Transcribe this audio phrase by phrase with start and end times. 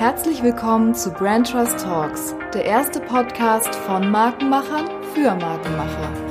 [0.00, 6.29] Herzlich willkommen zu Brand Trust Talks, der erste Podcast von Markenmachern für Markenmacher.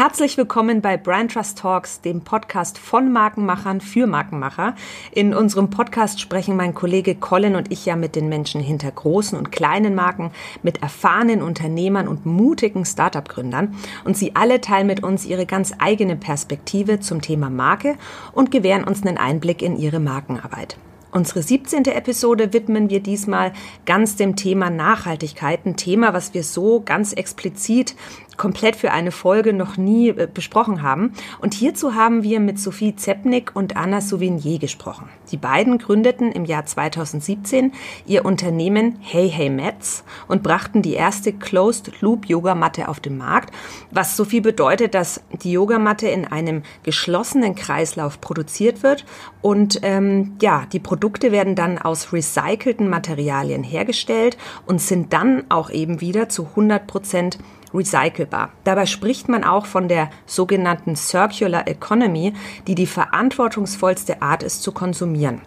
[0.00, 4.76] Herzlich willkommen bei Brand Trust Talks, dem Podcast von Markenmachern für Markenmacher.
[5.10, 9.36] In unserem Podcast sprechen mein Kollege Colin und ich ja mit den Menschen hinter großen
[9.36, 10.30] und kleinen Marken,
[10.62, 13.74] mit erfahrenen Unternehmern und mutigen Startup-Gründern.
[14.04, 17.96] Und sie alle teilen mit uns ihre ganz eigene Perspektive zum Thema Marke
[18.32, 20.78] und gewähren uns einen Einblick in ihre Markenarbeit.
[21.10, 21.86] Unsere 17.
[21.86, 23.52] Episode widmen wir diesmal
[23.86, 27.96] ganz dem Thema Nachhaltigkeit, ein Thema, was wir so ganz explizit
[28.38, 31.12] komplett für eine Folge noch nie äh, besprochen haben.
[31.42, 35.10] Und hierzu haben wir mit Sophie Zepnik und Anna Souvignier gesprochen.
[35.30, 37.72] Die beiden gründeten im Jahr 2017
[38.06, 43.52] ihr Unternehmen Hey Hey Mats und brachten die erste Closed Loop Yogamatte auf den Markt,
[43.90, 49.04] was so viel bedeutet, dass die Yogamatte in einem geschlossenen Kreislauf produziert wird
[49.42, 55.70] und ähm, ja, die Produkte werden dann aus recycelten Materialien hergestellt und sind dann auch
[55.70, 57.38] eben wieder zu 100 Prozent
[57.74, 58.50] recycelbar.
[58.64, 62.32] Dabei spricht man auch von der sogenannten Circular Economy,
[62.66, 65.42] die die verantwortungsvollste Art ist zu konsumieren.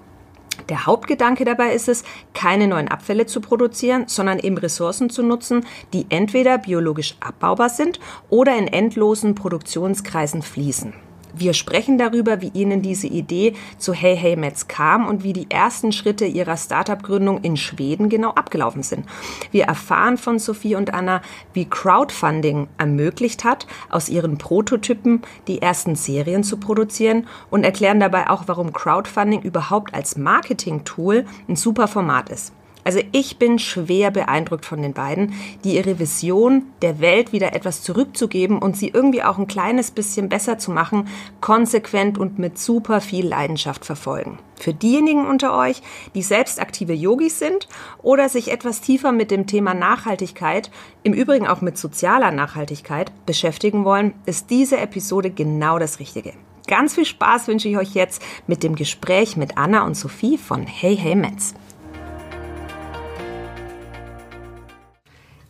[0.70, 5.66] Der Hauptgedanke dabei ist es, keine neuen Abfälle zu produzieren, sondern eben Ressourcen zu nutzen,
[5.94, 10.94] die entweder biologisch abbaubar sind oder in endlosen Produktionskreisen fließen.
[11.34, 15.50] Wir sprechen darüber, wie Ihnen diese Idee zu Hey Hey Mets kam und wie die
[15.50, 19.06] ersten Schritte Ihrer Startup-Gründung in Schweden genau abgelaufen sind.
[19.52, 21.22] Wir erfahren von Sophie und Anna,
[21.54, 28.30] wie Crowdfunding ermöglicht hat, aus ihren Prototypen die ersten Serien zu produzieren und erklären dabei
[28.30, 32.54] auch, warum Crowdfunding überhaupt als Marketing-Tool ein super Format ist.
[32.84, 37.84] Also ich bin schwer beeindruckt von den beiden, die ihre Vision, der Welt wieder etwas
[37.84, 41.08] zurückzugeben und sie irgendwie auch ein kleines bisschen besser zu machen,
[41.42, 44.40] konsequent und mit super viel Leidenschaft verfolgen.
[44.56, 45.82] Für diejenigen unter euch,
[46.14, 47.68] die selbst aktive Yogis sind
[48.04, 50.70] oder sich etwas tiefer mit dem Thema Nachhaltigkeit,
[51.04, 56.34] im Übrigen auch mit sozialer Nachhaltigkeit, beschäftigen wollen, ist diese Episode genau das Richtige.
[56.68, 60.66] Ganz viel Spaß wünsche ich euch jetzt mit dem Gespräch mit Anna und Sophie von
[60.68, 61.54] Hey Hey Metz.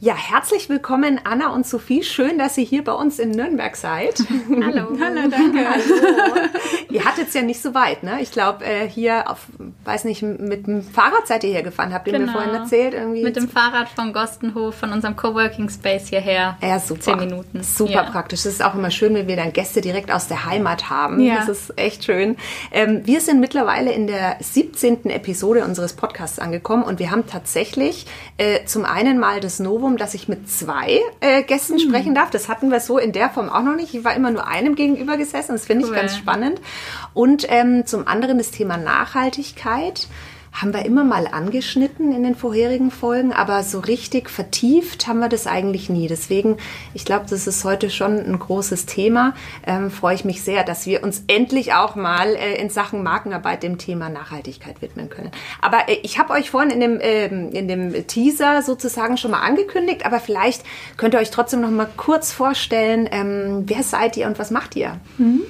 [0.03, 2.01] Ja, herzlich willkommen, Anna und Sophie.
[2.01, 4.15] Schön, dass ihr hier bei uns in Nürnberg seid.
[4.49, 4.87] Hallo.
[4.99, 5.63] Hallo, danke.
[5.63, 6.47] Hallo.
[6.89, 8.19] ihr hattet es ja nicht so weit, ne?
[8.19, 9.45] Ich glaube, äh, hier auf,
[9.85, 12.25] weiß nicht, mit dem Fahrrad seid ihr hier gefahren, habt ihr genau.
[12.25, 12.95] mir vorhin erzählt.
[12.95, 16.57] Irgendwie mit dem Fahrrad von Gostenhof, von unserem Coworking Space hierher.
[16.63, 17.01] Ja, super.
[17.01, 17.61] Zehn Minuten.
[17.61, 18.03] Super ja.
[18.03, 18.41] praktisch.
[18.41, 21.19] Das ist auch immer schön, wenn wir dann Gäste direkt aus der Heimat haben.
[21.19, 21.45] Ja.
[21.45, 22.37] Das ist echt schön.
[22.71, 25.11] Ähm, wir sind mittlerweile in der 17.
[25.11, 28.07] Episode unseres Podcasts angekommen und wir haben tatsächlich
[28.39, 31.79] äh, zum einen mal das Novum Novum, dass ich mit zwei äh, Gästen mhm.
[31.79, 32.29] sprechen darf.
[32.29, 33.93] Das hatten wir so in der Form auch noch nicht.
[33.93, 35.53] Ich war immer nur einem gegenüber gesessen.
[35.53, 35.91] Das finde cool.
[35.91, 36.61] ich ganz spannend.
[37.13, 40.07] Und ähm, zum anderen das Thema Nachhaltigkeit
[40.51, 45.29] haben wir immer mal angeschnitten in den vorherigen Folgen, aber so richtig vertieft haben wir
[45.29, 46.07] das eigentlich nie.
[46.07, 46.57] Deswegen,
[46.93, 49.33] ich glaube, das ist heute schon ein großes Thema.
[49.65, 53.63] Ähm, freue ich mich sehr, dass wir uns endlich auch mal äh, in Sachen Markenarbeit
[53.63, 55.31] dem Thema Nachhaltigkeit widmen können.
[55.61, 59.41] Aber äh, ich habe euch vorhin in dem, ähm, in dem Teaser sozusagen schon mal
[59.41, 60.63] angekündigt, aber vielleicht
[60.97, 64.75] könnt ihr euch trotzdem noch mal kurz vorstellen, ähm, wer seid ihr und was macht
[64.75, 64.99] ihr?
[65.17, 65.43] Mhm.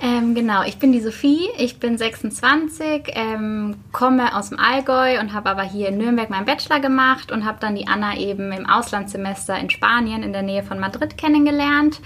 [0.00, 5.32] Ähm, genau, ich bin die Sophie, ich bin 26, ähm, komme aus dem Allgäu und
[5.32, 8.68] habe aber hier in Nürnberg meinen Bachelor gemacht und habe dann die Anna eben im
[8.68, 12.00] Auslandssemester in Spanien in der Nähe von Madrid kennengelernt.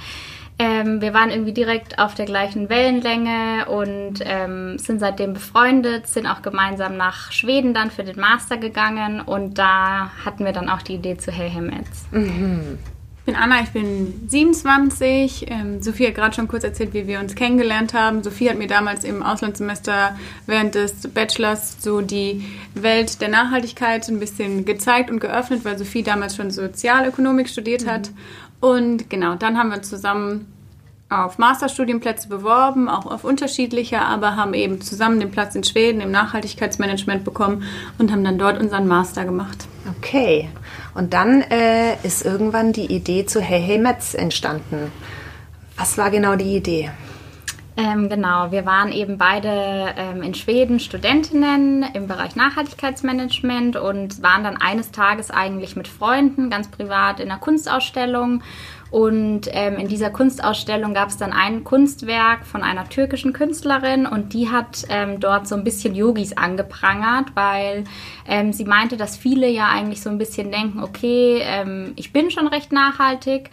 [0.60, 6.26] Ähm, wir waren irgendwie direkt auf der gleichen Wellenlänge und ähm, sind seitdem befreundet, sind
[6.26, 10.82] auch gemeinsam nach Schweden dann für den Master gegangen und da hatten wir dann auch
[10.82, 12.06] die Idee zu Hey Hey Mets.
[12.10, 12.78] Mhm
[13.28, 15.50] bin Anna, ich bin 27.
[15.50, 18.22] Ähm, Sophie hat gerade schon kurz erzählt, wie wir uns kennengelernt haben.
[18.22, 20.16] Sophie hat mir damals im Auslandssemester
[20.46, 26.02] während des Bachelors so die Welt der Nachhaltigkeit ein bisschen gezeigt und geöffnet, weil Sophie
[26.02, 28.08] damals schon Sozialökonomik studiert hat.
[28.08, 28.14] Mhm.
[28.60, 30.50] Und genau, dann haben wir zusammen
[31.10, 36.10] auf Masterstudienplätze beworben, auch auf unterschiedliche, aber haben eben zusammen den Platz in Schweden im
[36.10, 37.64] Nachhaltigkeitsmanagement bekommen
[37.98, 39.66] und haben dann dort unseren Master gemacht.
[39.98, 40.48] Okay.
[40.98, 44.90] Und dann äh, ist irgendwann die Idee zu Hey Hey Metz entstanden.
[45.76, 46.90] Was war genau die Idee?
[47.78, 54.42] Ähm, genau, wir waren eben beide ähm, in Schweden Studentinnen im Bereich Nachhaltigkeitsmanagement und waren
[54.42, 58.42] dann eines Tages eigentlich mit Freunden ganz privat in einer Kunstausstellung.
[58.90, 64.32] Und ähm, in dieser Kunstausstellung gab es dann ein Kunstwerk von einer türkischen Künstlerin und
[64.32, 67.84] die hat ähm, dort so ein bisschen Yogis angeprangert, weil
[68.26, 72.32] ähm, sie meinte, dass viele ja eigentlich so ein bisschen denken, okay, ähm, ich bin
[72.32, 73.50] schon recht nachhaltig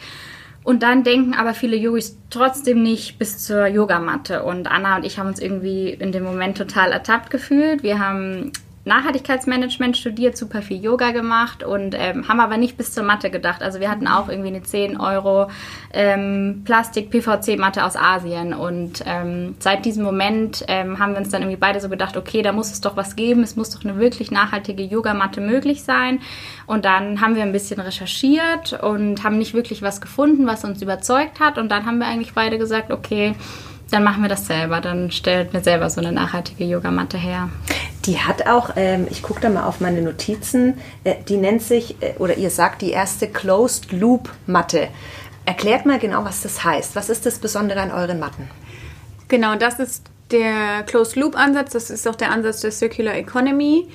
[0.65, 4.41] Und dann denken aber viele Yogis trotzdem nicht bis zur Yogamatte.
[4.41, 7.83] Und Anna und ich haben uns irgendwie in dem Moment total ertappt gefühlt.
[7.83, 8.51] Wir haben
[8.85, 13.63] Nachhaltigkeitsmanagement studiert, super viel Yoga gemacht und ähm, haben aber nicht bis zur Matte gedacht.
[13.63, 15.49] Also wir hatten auch irgendwie eine 10 Euro
[15.91, 21.59] ähm, Plastik-PVC-Matte aus Asien und ähm, seit diesem Moment ähm, haben wir uns dann irgendwie
[21.59, 24.29] beide so gedacht, okay, da muss es doch was geben, es muss doch eine wirklich
[24.29, 26.19] nachhaltige Yogamatte möglich sein.
[26.67, 30.81] Und dann haben wir ein bisschen recherchiert und haben nicht wirklich was gefunden, was uns
[30.81, 31.57] überzeugt hat.
[31.57, 33.33] Und dann haben wir eigentlich beide gesagt, okay,
[33.91, 34.81] dann machen wir das selber.
[34.81, 37.49] Dann stellt mir selber so eine nachhaltige Yogamatte her.
[38.05, 42.01] Die hat auch, ähm, ich gucke da mal auf meine Notizen, äh, die nennt sich,
[42.01, 44.89] äh, oder ihr sagt, die erste Closed Loop Matte.
[45.45, 46.95] Erklärt mal genau, was das heißt.
[46.95, 48.49] Was ist das Besondere an euren Matten?
[49.27, 51.73] Genau, das ist der Closed Loop Ansatz.
[51.73, 53.87] Das ist auch der Ansatz der Circular Economy.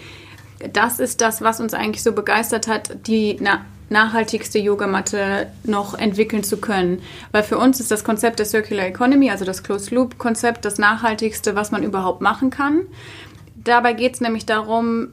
[0.72, 6.42] Das ist das, was uns eigentlich so begeistert hat, die na nachhaltigste Yogamatte noch entwickeln
[6.42, 7.02] zu können.
[7.32, 10.78] Weil für uns ist das Konzept der Circular Economy, also das Closed Loop Konzept, das
[10.78, 12.82] nachhaltigste, was man überhaupt machen kann.
[13.56, 15.08] Dabei geht es nämlich darum,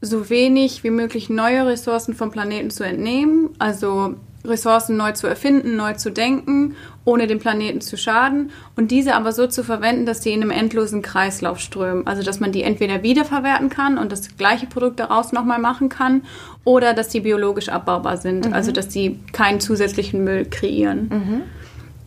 [0.00, 4.14] so wenig wie möglich neue Ressourcen vom Planeten zu entnehmen, also
[4.44, 9.32] Ressourcen neu zu erfinden, neu zu denken, ohne dem Planeten zu schaden und diese aber
[9.32, 12.06] so zu verwenden, dass die in einem endlosen Kreislauf strömen.
[12.06, 16.22] Also dass man die entweder wiederverwerten kann und das gleiche Produkt daraus nochmal machen kann
[16.64, 18.52] oder dass die biologisch abbaubar sind, mhm.
[18.52, 21.08] also dass die keinen zusätzlichen Müll kreieren.
[21.10, 21.42] Mhm.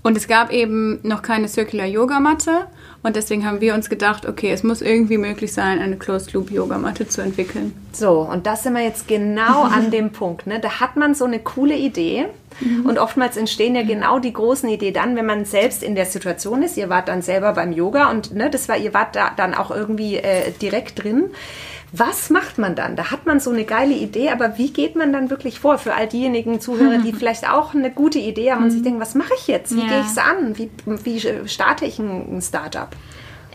[0.04, 2.68] Und es gab eben noch keine Circular Yoga Matte
[3.08, 6.52] und deswegen haben wir uns gedacht, okay, es muss irgendwie möglich sein, eine Closed Loop
[6.52, 7.74] Yoga Matte zu entwickeln.
[7.94, 10.46] So, und das sind wir jetzt genau an dem Punkt.
[10.46, 10.60] Ne?
[10.60, 12.26] Da hat man so eine coole Idee.
[12.60, 12.86] Mhm.
[12.86, 16.64] Und oftmals entstehen ja genau die großen Ideen dann, wenn man selbst in der Situation
[16.64, 16.76] ist.
[16.76, 19.72] Ihr wart dann selber beim Yoga und ne, das war, ihr wart da dann auch
[19.72, 21.26] irgendwie äh, direkt drin.
[21.94, 22.96] Was macht man dann?
[22.96, 25.94] Da hat man so eine geile Idee, aber wie geht man dann wirklich vor für
[25.94, 28.86] all diejenigen Zuhörer, die vielleicht auch eine gute Idee haben und sich mhm.
[28.86, 29.74] denken, was mache ich jetzt?
[29.74, 29.88] Wie ja.
[29.88, 30.58] gehe ich es an?
[30.58, 32.90] Wie, wie starte ich ein Startup?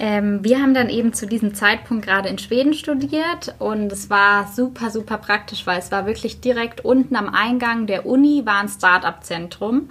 [0.04, 4.48] Ähm, wir haben dann eben zu diesem Zeitpunkt gerade in Schweden studiert und es war
[4.48, 8.68] super, super praktisch, weil es war wirklich direkt unten am Eingang der Uni war ein
[8.68, 9.90] Start-up-Zentrum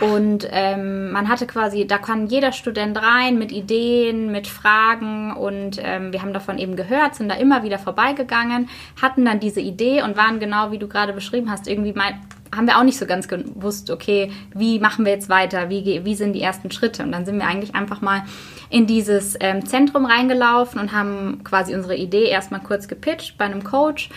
[0.00, 5.78] und ähm, man hatte quasi, da kann jeder Student rein mit Ideen, mit Fragen und
[5.80, 8.68] ähm, wir haben davon eben gehört, sind da immer wieder vorbeigegangen,
[9.00, 12.14] hatten dann diese Idee und waren genau, wie du gerade beschrieben hast, irgendwie mal
[12.54, 16.14] haben wir auch nicht so ganz gewusst, okay, wie machen wir jetzt weiter, wie, wie
[16.14, 17.02] sind die ersten Schritte?
[17.02, 18.24] Und dann sind wir eigentlich einfach mal
[18.72, 23.62] in dieses ähm, Zentrum reingelaufen und haben quasi unsere Idee erstmal kurz gepitcht bei einem
[23.62, 24.08] Coach.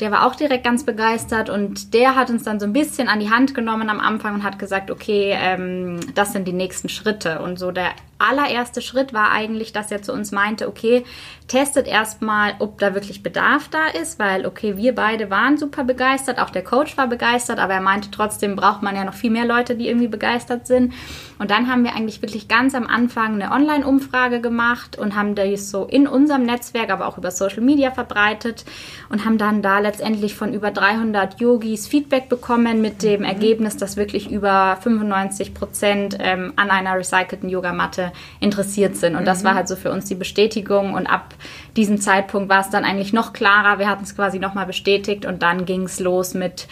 [0.00, 3.20] Der war auch direkt ganz begeistert und der hat uns dann so ein bisschen an
[3.20, 7.40] die Hand genommen am Anfang und hat gesagt, okay, ähm, das sind die nächsten Schritte.
[7.40, 7.90] Und so der
[8.20, 11.04] allererste Schritt war eigentlich, dass er zu uns meinte, okay,
[11.48, 16.38] testet erstmal, ob da wirklich Bedarf da ist, weil, okay, wir beide waren super begeistert,
[16.38, 19.46] auch der Coach war begeistert, aber er meinte trotzdem, braucht man ja noch viel mehr
[19.46, 20.92] Leute, die irgendwie begeistert sind.
[21.40, 25.70] Und dann haben wir eigentlich wirklich ganz am Anfang eine Online-Umfrage gemacht und haben das
[25.70, 28.64] so in unserem Netzwerk, aber auch über Social Media verbreitet
[29.08, 33.26] und haben dann da letztendlich von über 300 Yogis Feedback bekommen mit dem mhm.
[33.26, 38.09] Ergebnis, dass wirklich über 95 Prozent ähm, an einer recycelten Yogamatte
[38.40, 39.16] interessiert sind.
[39.16, 39.56] Und das war mhm.
[39.56, 40.94] halt so für uns die Bestätigung.
[40.94, 41.34] Und ab
[41.76, 43.78] diesem Zeitpunkt war es dann eigentlich noch klarer.
[43.78, 46.68] Wir hatten es quasi nochmal bestätigt und dann ging es los mit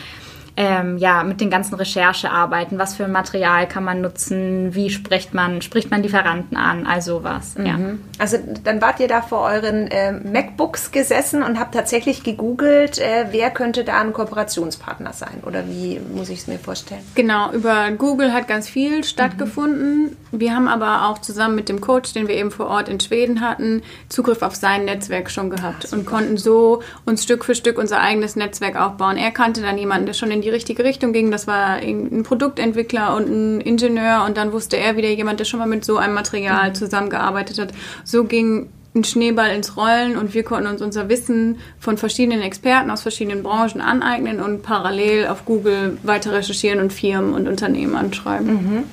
[0.58, 5.62] ähm, ja, mit den ganzen Recherchearbeiten, was für Material kann man nutzen, wie spricht man,
[5.62, 7.56] spricht man Lieferanten an, also was.
[7.56, 7.66] Mhm.
[7.66, 7.78] Ja.
[8.18, 13.26] Also dann wart ihr da vor euren äh, MacBooks gesessen und habt tatsächlich gegoogelt, äh,
[13.30, 17.02] wer könnte da ein Kooperationspartner sein oder wie muss ich es mir vorstellen?
[17.14, 20.16] Genau, über Google hat ganz viel stattgefunden.
[20.32, 20.40] Mhm.
[20.40, 23.42] Wir haben aber auch zusammen mit dem Coach, den wir eben vor Ort in Schweden
[23.42, 27.78] hatten, Zugriff auf sein Netzwerk schon gehabt Ach, und konnten so uns Stück für Stück
[27.78, 29.16] unser eigenes Netzwerk aufbauen.
[29.16, 31.30] Er kannte dann jemanden, der schon in die die richtige Richtung ging.
[31.30, 35.60] Das war ein Produktentwickler und ein Ingenieur und dann wusste er wieder jemand, der schon
[35.60, 36.74] mal mit so einem Material mhm.
[36.74, 37.72] zusammengearbeitet hat.
[38.04, 42.90] So ging ein Schneeball ins Rollen und wir konnten uns unser Wissen von verschiedenen Experten
[42.90, 48.46] aus verschiedenen Branchen aneignen und parallel auf Google weiter recherchieren und Firmen und Unternehmen anschreiben.
[48.46, 48.84] Mhm.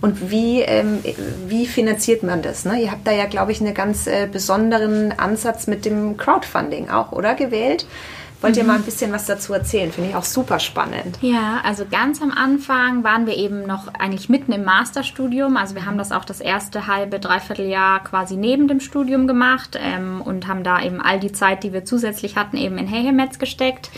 [0.00, 1.00] Und wie, ähm,
[1.48, 2.64] wie finanziert man das?
[2.64, 2.80] Ne?
[2.80, 7.12] Ihr habt da ja, glaube ich, einen ganz äh, besonderen Ansatz mit dem Crowdfunding auch,
[7.12, 7.86] oder gewählt?
[8.40, 8.68] Wollt ihr mhm.
[8.68, 9.92] mal ein bisschen was dazu erzählen?
[9.92, 11.18] Finde ich auch super spannend.
[11.20, 15.56] Ja, also ganz am Anfang waren wir eben noch eigentlich mitten im Masterstudium.
[15.56, 19.78] Also wir haben das auch das erste halbe, dreiviertel Jahr quasi neben dem Studium gemacht
[19.80, 23.38] ähm, und haben da eben all die Zeit, die wir zusätzlich hatten, eben in Hehemetz
[23.38, 23.90] gesteckt.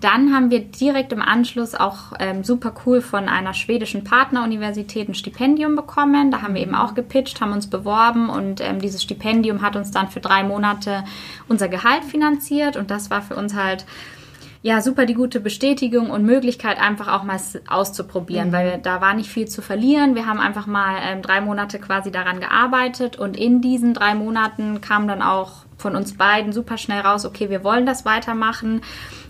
[0.00, 5.14] Dann haben wir direkt im Anschluss auch ähm, super cool von einer schwedischen Partneruniversität ein
[5.14, 6.30] Stipendium bekommen.
[6.30, 9.90] Da haben wir eben auch gepitcht, haben uns beworben und ähm, dieses Stipendium hat uns
[9.90, 11.02] dann für drei Monate
[11.48, 13.86] unser Gehalt finanziert und das war für uns halt
[14.62, 17.38] ja, super die gute Bestätigung und Möglichkeit, einfach auch mal
[17.68, 18.52] auszuprobieren, mhm.
[18.52, 20.14] weil da war nicht viel zu verlieren.
[20.14, 24.80] Wir haben einfach mal ähm, drei Monate quasi daran gearbeitet und in diesen drei Monaten
[24.80, 28.82] kam dann auch von uns beiden super schnell raus, okay, wir wollen das weitermachen.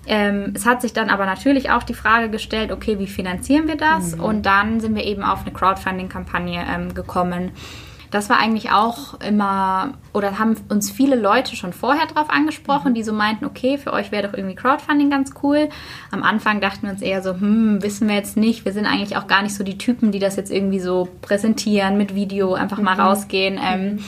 [0.07, 3.77] Ähm, es hat sich dann aber natürlich auch die Frage gestellt, okay, wie finanzieren wir
[3.77, 4.17] das?
[4.17, 4.25] Mhm.
[4.25, 7.53] Und dann sind wir eben auf eine Crowdfunding-Kampagne ähm, gekommen
[8.11, 12.95] das war eigentlich auch immer, oder haben uns viele Leute schon vorher drauf angesprochen, mhm.
[12.95, 15.69] die so meinten, okay, für euch wäre doch irgendwie Crowdfunding ganz cool.
[16.11, 18.65] Am Anfang dachten wir uns eher so, hm, wissen wir jetzt nicht.
[18.65, 21.99] Wir sind eigentlich auch gar nicht so die Typen, die das jetzt irgendwie so präsentieren
[21.99, 23.01] mit Video, einfach mal mhm.
[23.01, 23.61] rausgehen.
[23.63, 24.05] Ähm, mhm.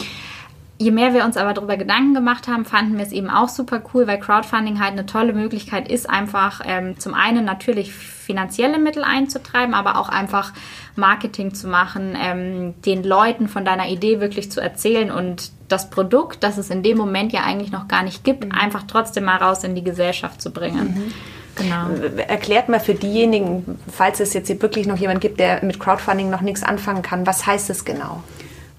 [0.81, 3.83] Je mehr wir uns aber darüber Gedanken gemacht haben, fanden wir es eben auch super
[3.93, 9.05] cool, weil Crowdfunding halt eine tolle Möglichkeit ist, einfach ähm, zum einen natürlich finanzielle Mittel
[9.05, 10.55] einzutreiben, aber auch einfach
[10.97, 16.43] Marketing zu machen, ähm, den Leuten von deiner Idee wirklich zu erzählen und das Produkt,
[16.43, 18.53] das es in dem Moment ja eigentlich noch gar nicht gibt, mhm.
[18.53, 20.95] einfach trotzdem mal raus in die Gesellschaft zu bringen.
[20.95, 21.13] Mhm.
[21.57, 22.23] Genau.
[22.27, 26.31] Erklärt mal für diejenigen, falls es jetzt hier wirklich noch jemand gibt, der mit Crowdfunding
[26.31, 28.23] noch nichts anfangen kann, was heißt es genau?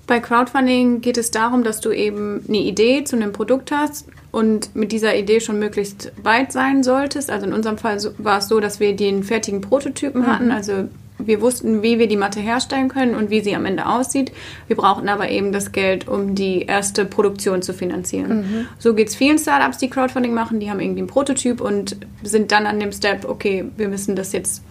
[0.08, 4.76] Bei Crowdfunding geht es darum, dass du eben eine Idee zu einem Produkt hast und
[4.76, 7.30] mit dieser Idee schon möglichst weit sein solltest.
[7.30, 10.28] Also in unserem Fall war es so, dass wir den fertigen Prototypen mhm.
[10.28, 10.88] hatten, also
[11.26, 14.32] wir wussten, wie wir die Matte herstellen können und wie sie am Ende aussieht.
[14.68, 18.38] Wir brauchten aber eben das Geld, um die erste Produktion zu finanzieren.
[18.38, 18.68] Mhm.
[18.80, 20.60] So geht es vielen Startups, die Crowdfunding machen.
[20.60, 24.32] Die haben irgendwie einen Prototyp und sind dann an dem Step, okay, wir müssen das
[24.34, 24.64] jetzt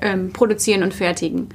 [0.00, 1.48] ähm, produzieren und fertigen.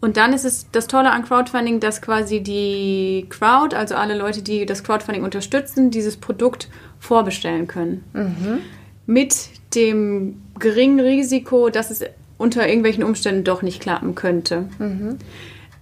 [0.00, 4.42] Und dann ist es das Tolle an Crowdfunding, dass quasi die Crowd, also alle Leute,
[4.42, 6.68] die das Crowdfunding unterstützen, dieses Produkt
[7.00, 8.04] vorbestellen können.
[8.12, 8.58] Mhm.
[9.06, 9.34] Mit
[9.74, 12.04] dem geringen Risiko, dass es
[12.38, 14.68] unter irgendwelchen Umständen doch nicht klappen könnte.
[14.78, 15.18] Mhm.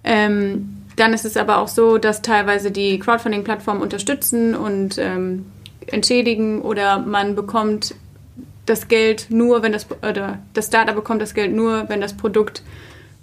[0.05, 5.47] Ähm, dann ist es aber auch so, dass teilweise die Crowdfunding-Plattformen unterstützen und ähm,
[5.87, 7.95] entschädigen oder man bekommt
[8.67, 12.63] das Geld nur, wenn das oder das Startup bekommt das Geld nur, wenn das Produkt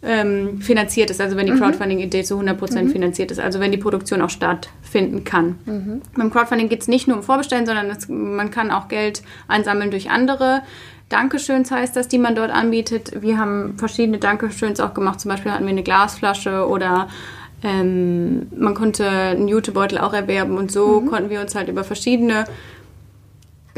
[0.03, 1.59] ähm, finanziert ist, also wenn die mhm.
[1.59, 2.89] Crowdfunding-Idee zu 100% mhm.
[2.89, 5.59] finanziert ist, also wenn die Produktion auch stattfinden kann.
[5.65, 6.01] Mhm.
[6.15, 9.91] Beim Crowdfunding geht es nicht nur um Vorbestellen, sondern es, man kann auch Geld einsammeln
[9.91, 10.61] durch andere.
[11.09, 13.21] Dankeschöns heißt das, die man dort anbietet.
[13.21, 15.19] Wir haben verschiedene Dankeschöns auch gemacht.
[15.19, 17.09] Zum Beispiel hatten wir eine Glasflasche oder
[17.63, 21.07] ähm, man konnte einen Jutebeutel auch erwerben und so mhm.
[21.07, 22.45] konnten wir uns halt über verschiedene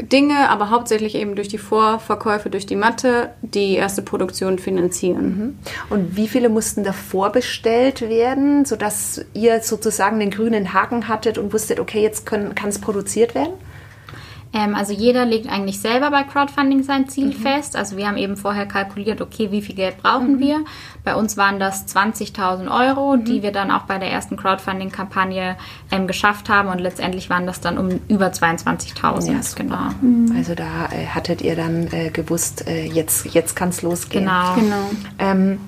[0.00, 5.24] Dinge, aber hauptsächlich eben durch die Vorverkäufe, durch die Matte, die erste Produktion finanzieren.
[5.24, 5.58] Mhm.
[5.88, 11.52] Und wie viele mussten davor bestellt werden, sodass ihr sozusagen den grünen Haken hattet und
[11.52, 13.52] wusstet, okay, jetzt kann es produziert werden?
[14.54, 17.32] Ähm, also jeder legt eigentlich selber bei Crowdfunding sein Ziel mhm.
[17.32, 17.74] fest.
[17.76, 20.38] Also wir haben eben vorher kalkuliert, okay, wie viel Geld brauchen mhm.
[20.38, 20.64] wir.
[21.02, 23.24] Bei uns waren das 20.000 Euro, mhm.
[23.24, 25.56] die wir dann auch bei der ersten Crowdfunding-Kampagne
[25.90, 26.68] ähm, geschafft haben.
[26.68, 29.32] Und letztendlich waren das dann um über 22.000.
[29.32, 29.90] Ja, genau.
[30.00, 30.32] Mhm.
[30.36, 34.24] Also da äh, hattet ihr dann äh, gewusst, äh, jetzt, jetzt kann es losgehen.
[34.24, 34.54] Genau.
[34.54, 34.90] genau.
[35.18, 35.58] Ähm,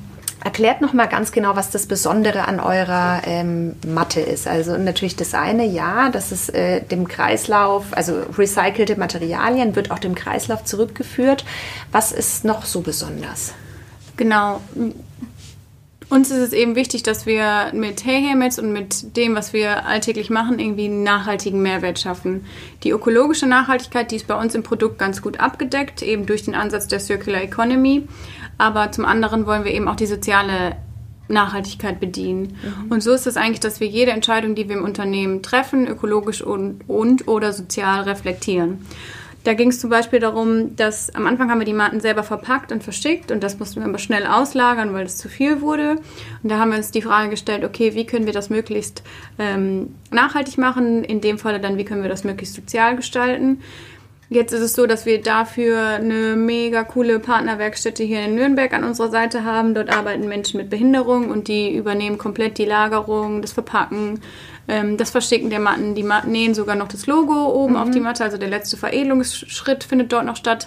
[0.47, 4.47] Erklärt noch mal ganz genau, was das Besondere an eurer ähm, Matte ist.
[4.47, 9.99] Also natürlich das eine, ja, dass es äh, dem Kreislauf, also recycelte Materialien wird auch
[9.99, 11.45] dem Kreislauf zurückgeführt.
[11.91, 13.55] Was ist noch so besonders?
[14.17, 14.61] Genau.
[16.09, 19.85] Uns ist es eben wichtig, dass wir mit Hey Helmets und mit dem, was wir
[19.87, 22.47] alltäglich machen, irgendwie einen nachhaltigen Mehrwert schaffen.
[22.85, 26.55] Die ökologische Nachhaltigkeit, die ist bei uns im Produkt ganz gut abgedeckt, eben durch den
[26.55, 28.07] Ansatz der Circular Economy.
[28.59, 30.77] Aber zum anderen wollen wir eben auch die soziale
[31.29, 32.57] Nachhaltigkeit bedienen.
[32.63, 32.93] Mhm.
[32.93, 36.43] Und so ist es eigentlich, dass wir jede Entscheidung, die wir im Unternehmen treffen, ökologisch
[36.43, 38.87] und, und oder sozial reflektieren.
[39.47, 42.73] Da ging es zum Beispiel darum, dass am Anfang haben wir die Maten selber verpackt
[42.73, 46.01] und verschickt und das mussten wir aber schnell auslagern, weil es zu viel wurde.
[46.43, 49.05] Und da haben wir uns die Frage gestellt, okay, wie können wir das möglichst
[49.39, 51.05] ähm, nachhaltig machen?
[51.05, 53.61] In dem Falle dann, wie können wir das möglichst sozial gestalten?
[54.29, 58.83] Jetzt ist es so, dass wir dafür eine mega coole Partnerwerkstätte hier in Nürnberg an
[58.83, 59.73] unserer Seite haben.
[59.73, 64.21] Dort arbeiten Menschen mit Behinderung und die übernehmen komplett die Lagerung, das Verpacken,
[64.67, 65.95] ähm, das Verschicken der Matten.
[65.95, 67.79] Die Matten nähen sogar noch das Logo oben mhm.
[67.79, 70.67] auf die Matte, also der letzte Veredelungsschritt findet dort noch statt.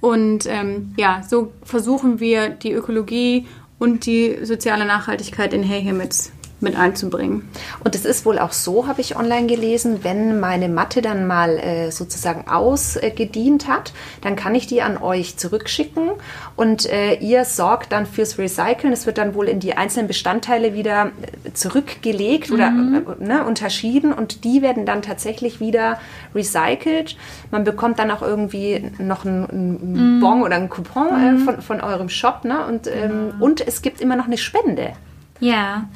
[0.00, 3.46] Und ähm, ja, so versuchen wir die Ökologie
[3.78, 7.48] und die soziale Nachhaltigkeit in Hey Himmels mit einzubringen.
[7.84, 11.56] Und es ist wohl auch so, habe ich online gelesen, wenn meine Matte dann mal
[11.58, 16.10] äh, sozusagen ausgedient hat, dann kann ich die an euch zurückschicken
[16.56, 18.92] und äh, ihr sorgt dann fürs Recyceln.
[18.92, 21.12] Es wird dann wohl in die einzelnen Bestandteile wieder
[21.54, 22.54] zurückgelegt mhm.
[22.54, 26.00] oder äh, ne, unterschieden und die werden dann tatsächlich wieder
[26.34, 27.16] recycelt.
[27.50, 30.20] Man bekommt dann auch irgendwie noch einen, einen mhm.
[30.20, 31.38] Bon oder einen Coupon äh, mhm.
[31.40, 32.66] von, von eurem Shop ne?
[32.66, 33.44] und, ähm, genau.
[33.44, 34.92] und es gibt immer noch eine Spende.
[35.40, 35.88] Ja.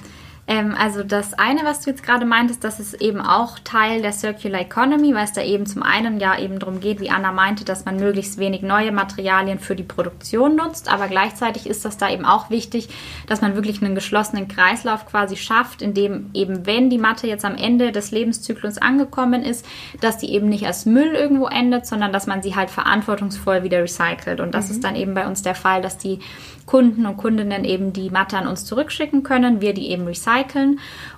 [0.52, 4.12] Ähm, also das eine, was du jetzt gerade meintest, das ist eben auch Teil der
[4.12, 7.64] Circular Economy, weil es da eben zum einen ja eben darum geht, wie Anna meinte,
[7.64, 12.11] dass man möglichst wenig neue Materialien für die Produktion nutzt, aber gleichzeitig ist das da
[12.11, 12.90] eben auch wichtig,
[13.26, 17.47] dass man wirklich einen geschlossenen Kreislauf quasi schafft, in dem eben, wenn die Matte jetzt
[17.47, 19.64] am Ende des Lebenszyklus angekommen ist,
[20.02, 23.82] dass die eben nicht als Müll irgendwo endet, sondern dass man sie halt verantwortungsvoll wieder
[23.82, 24.40] recycelt.
[24.40, 24.75] Und das mhm.
[24.75, 26.18] ist dann eben bei uns der Fall, dass die
[26.66, 30.41] Kunden und Kundinnen eben die Matte an uns zurückschicken können, wir die eben recyceln.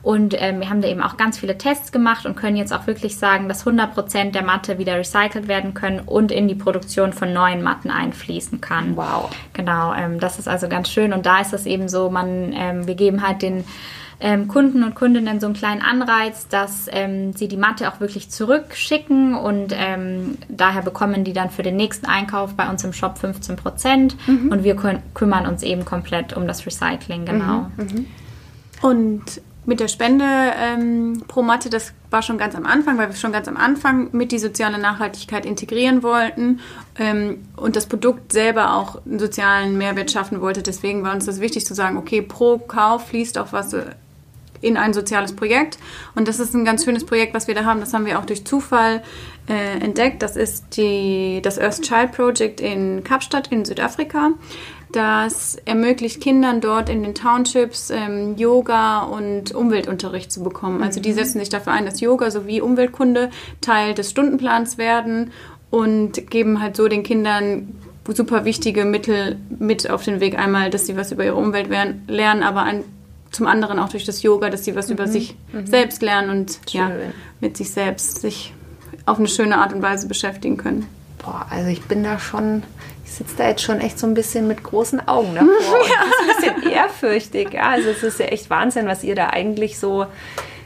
[0.02, 2.86] Und ähm, wir haben da eben auch ganz viele Tests gemacht und können jetzt auch
[2.86, 7.32] wirklich sagen, dass 100% der Matte wieder recycelt werden können und in die Produktion von
[7.32, 8.96] neuen Matten einfließen kann.
[8.96, 9.30] Wow.
[9.52, 11.12] Genau, ähm, das ist also ganz schön.
[11.12, 13.64] Und da ist es eben so, man, ähm, wir geben halt den
[14.20, 18.30] ähm, Kunden und Kundinnen so einen kleinen Anreiz, dass ähm, sie die Matte auch wirklich
[18.30, 23.18] zurückschicken und ähm, daher bekommen die dann für den nächsten Einkauf bei uns im Shop
[23.18, 24.50] 15 Prozent mhm.
[24.50, 27.66] und wir kü kümmern uns eben komplett um das Recycling, genau.
[27.76, 27.84] Mhm.
[27.84, 28.06] Mhm.
[28.84, 33.16] Und mit der Spende ähm, pro Matte, das war schon ganz am Anfang, weil wir
[33.16, 36.60] schon ganz am Anfang mit die soziale Nachhaltigkeit integrieren wollten
[36.98, 40.62] ähm, und das Produkt selber auch einen sozialen Mehrwert schaffen wollte.
[40.62, 43.74] Deswegen war uns das wichtig zu sagen, okay, pro Kauf fließt auch was
[44.60, 45.78] in ein soziales Projekt.
[46.14, 47.80] Und das ist ein ganz schönes Projekt, was wir da haben.
[47.80, 49.02] Das haben wir auch durch Zufall
[49.48, 50.22] äh, entdeckt.
[50.22, 54.30] Das ist die, das Earth Child Project in Kapstadt in Südafrika.
[54.94, 60.84] Das ermöglicht Kindern dort in den Townships ähm, Yoga und Umweltunterricht zu bekommen.
[60.84, 61.14] Also die mhm.
[61.14, 65.32] setzen sich dafür ein, dass Yoga sowie Umweltkunde Teil des Stundenplans werden
[65.70, 67.74] und geben halt so den Kindern
[68.06, 70.38] super wichtige Mittel mit auf den Weg.
[70.38, 71.70] Einmal, dass sie was über ihre Umwelt
[72.06, 72.84] lernen, aber ein
[73.32, 74.94] zum anderen auch durch das Yoga, dass sie was mhm.
[74.94, 75.66] über sich mhm.
[75.66, 76.92] selbst lernen und ja,
[77.40, 78.54] mit sich selbst sich
[79.06, 80.86] auf eine schöne Art und Weise beschäftigen können.
[81.18, 82.62] Boah, also ich bin da schon,
[83.04, 85.50] ich sitze da jetzt schon echt so ein bisschen mit großen Augen davor.
[85.88, 86.02] ja.
[86.02, 87.52] ein bisschen ehrfürchtig.
[87.52, 90.06] Ja, also es ist ja echt Wahnsinn, was ihr da eigentlich so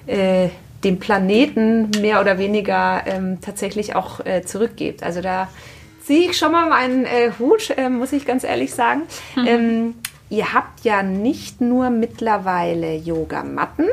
[0.07, 0.49] äh,
[0.85, 5.03] dem Planeten mehr oder weniger ähm, tatsächlich auch äh, zurückgebt.
[5.03, 5.49] Also da
[6.05, 9.03] ziehe ich schon mal meinen äh, Hut, äh, muss ich ganz ehrlich sagen.
[9.37, 9.47] Mhm.
[9.47, 9.95] Ähm,
[10.31, 13.87] ihr habt ja nicht nur mittlerweile Yogamatten,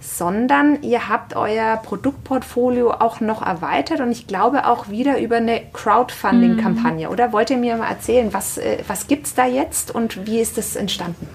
[0.00, 5.60] sondern ihr habt euer Produktportfolio auch noch erweitert und ich glaube auch wieder über eine
[5.72, 7.06] Crowdfunding-Kampagne.
[7.06, 7.12] Mhm.
[7.12, 10.40] Oder wollt ihr mir mal erzählen, was, äh, was gibt es da jetzt und wie
[10.40, 11.28] ist das entstanden?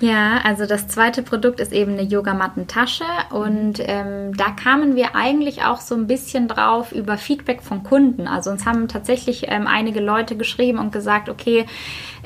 [0.00, 5.62] Ja, also das zweite Produkt ist eben eine Yogamattentasche und ähm, da kamen wir eigentlich
[5.62, 8.26] auch so ein bisschen drauf über Feedback von Kunden.
[8.26, 11.64] Also uns haben tatsächlich ähm, einige Leute geschrieben und gesagt, okay,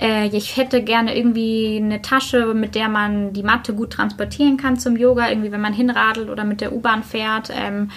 [0.01, 4.79] äh, ich hätte gerne irgendwie eine Tasche, mit der man die Matte gut transportieren kann
[4.79, 7.51] zum Yoga, irgendwie wenn man hinradelt oder mit der U-Bahn fährt.
[7.55, 7.91] Ähm,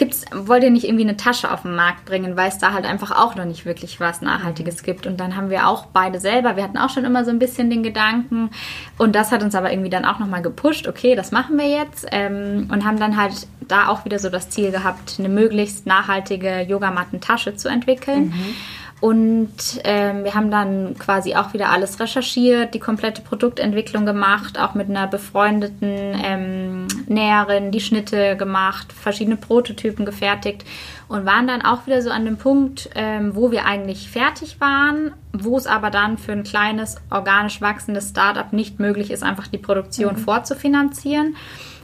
[0.00, 2.86] gibt's, wollt ihr nicht irgendwie eine Tasche auf den Markt bringen, weil es da halt
[2.86, 5.06] einfach auch noch nicht wirklich was Nachhaltiges gibt.
[5.06, 7.68] Und dann haben wir auch beide selber, wir hatten auch schon immer so ein bisschen
[7.68, 8.50] den Gedanken
[8.96, 12.06] und das hat uns aber irgendwie dann auch nochmal gepusht, okay, das machen wir jetzt
[12.12, 16.62] ähm, und haben dann halt da auch wieder so das Ziel gehabt, eine möglichst nachhaltige
[16.62, 18.28] Yogamattentasche zu entwickeln.
[18.28, 18.54] Mhm.
[19.00, 24.74] Und ähm, wir haben dann quasi auch wieder alles recherchiert, die komplette Produktentwicklung gemacht, auch
[24.74, 30.66] mit einer befreundeten ähm, Näherin die Schnitte gemacht, verschiedene Prototypen gefertigt
[31.08, 35.12] und waren dann auch wieder so an dem Punkt, ähm, wo wir eigentlich fertig waren,
[35.32, 39.58] wo es aber dann für ein kleines, organisch wachsendes Startup nicht möglich ist, einfach die
[39.58, 40.18] Produktion mhm.
[40.18, 41.36] vorzufinanzieren,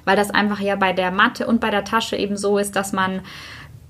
[0.04, 2.92] weil das einfach ja bei der Matte und bei der Tasche eben so ist, dass
[2.92, 3.22] man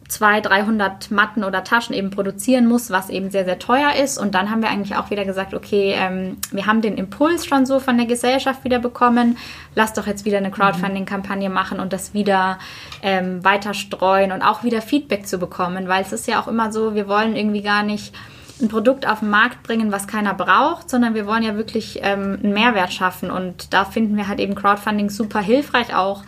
[0.09, 4.19] 200, 300 Matten oder Taschen eben produzieren muss, was eben sehr, sehr teuer ist.
[4.19, 7.67] Und dann haben wir eigentlich auch wieder gesagt, okay, ähm, wir haben den Impuls schon
[7.67, 9.37] so von der Gesellschaft wieder bekommen.
[9.75, 12.59] Lass doch jetzt wieder eine Crowdfunding-Kampagne machen und das wieder
[13.03, 16.73] ähm, weiter streuen und auch wieder Feedback zu bekommen, weil es ist ja auch immer
[16.73, 18.15] so, wir wollen irgendwie gar nicht
[18.61, 22.39] ein Produkt auf den Markt bringen, was keiner braucht, sondern wir wollen ja wirklich ähm,
[22.43, 23.31] einen Mehrwert schaffen.
[23.31, 26.23] Und da finden wir halt eben Crowdfunding super hilfreich auch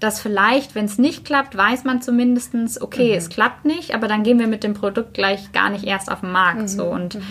[0.00, 3.18] dass vielleicht, wenn es nicht klappt, weiß man zumindest, okay, mhm.
[3.18, 6.20] es klappt nicht, aber dann gehen wir mit dem Produkt gleich gar nicht erst auf
[6.20, 6.62] den Markt.
[6.62, 6.68] Mhm.
[6.68, 6.84] So.
[6.84, 7.22] Und mhm.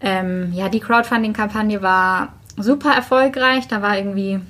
[0.00, 3.68] ähm, ja, die Crowdfunding-Kampagne war super erfolgreich.
[3.68, 4.40] Da war irgendwie,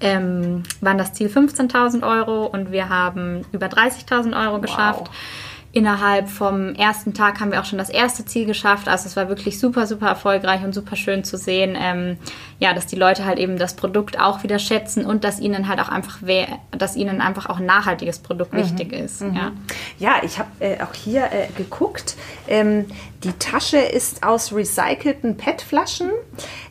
[0.00, 5.08] ähm, waren das Ziel 15.000 Euro und wir haben über 30.000 Euro geschafft.
[5.08, 5.10] Wow
[5.76, 8.88] innerhalb vom ersten Tag haben wir auch schon das erste Ziel geschafft.
[8.88, 12.16] Also es war wirklich super, super erfolgreich und super schön zu sehen, ähm,
[12.58, 15.78] ja, dass die Leute halt eben das Produkt auch wieder schätzen und dass ihnen halt
[15.78, 16.20] auch einfach,
[16.70, 18.58] dass ihnen einfach auch ein nachhaltiges Produkt mhm.
[18.60, 19.20] wichtig ist.
[19.20, 19.36] Mhm.
[19.36, 19.52] Ja.
[19.98, 22.16] ja, ich habe äh, auch hier äh, geguckt.
[22.48, 22.86] Ähm,
[23.22, 26.10] die Tasche ist aus recycelten PET-Flaschen,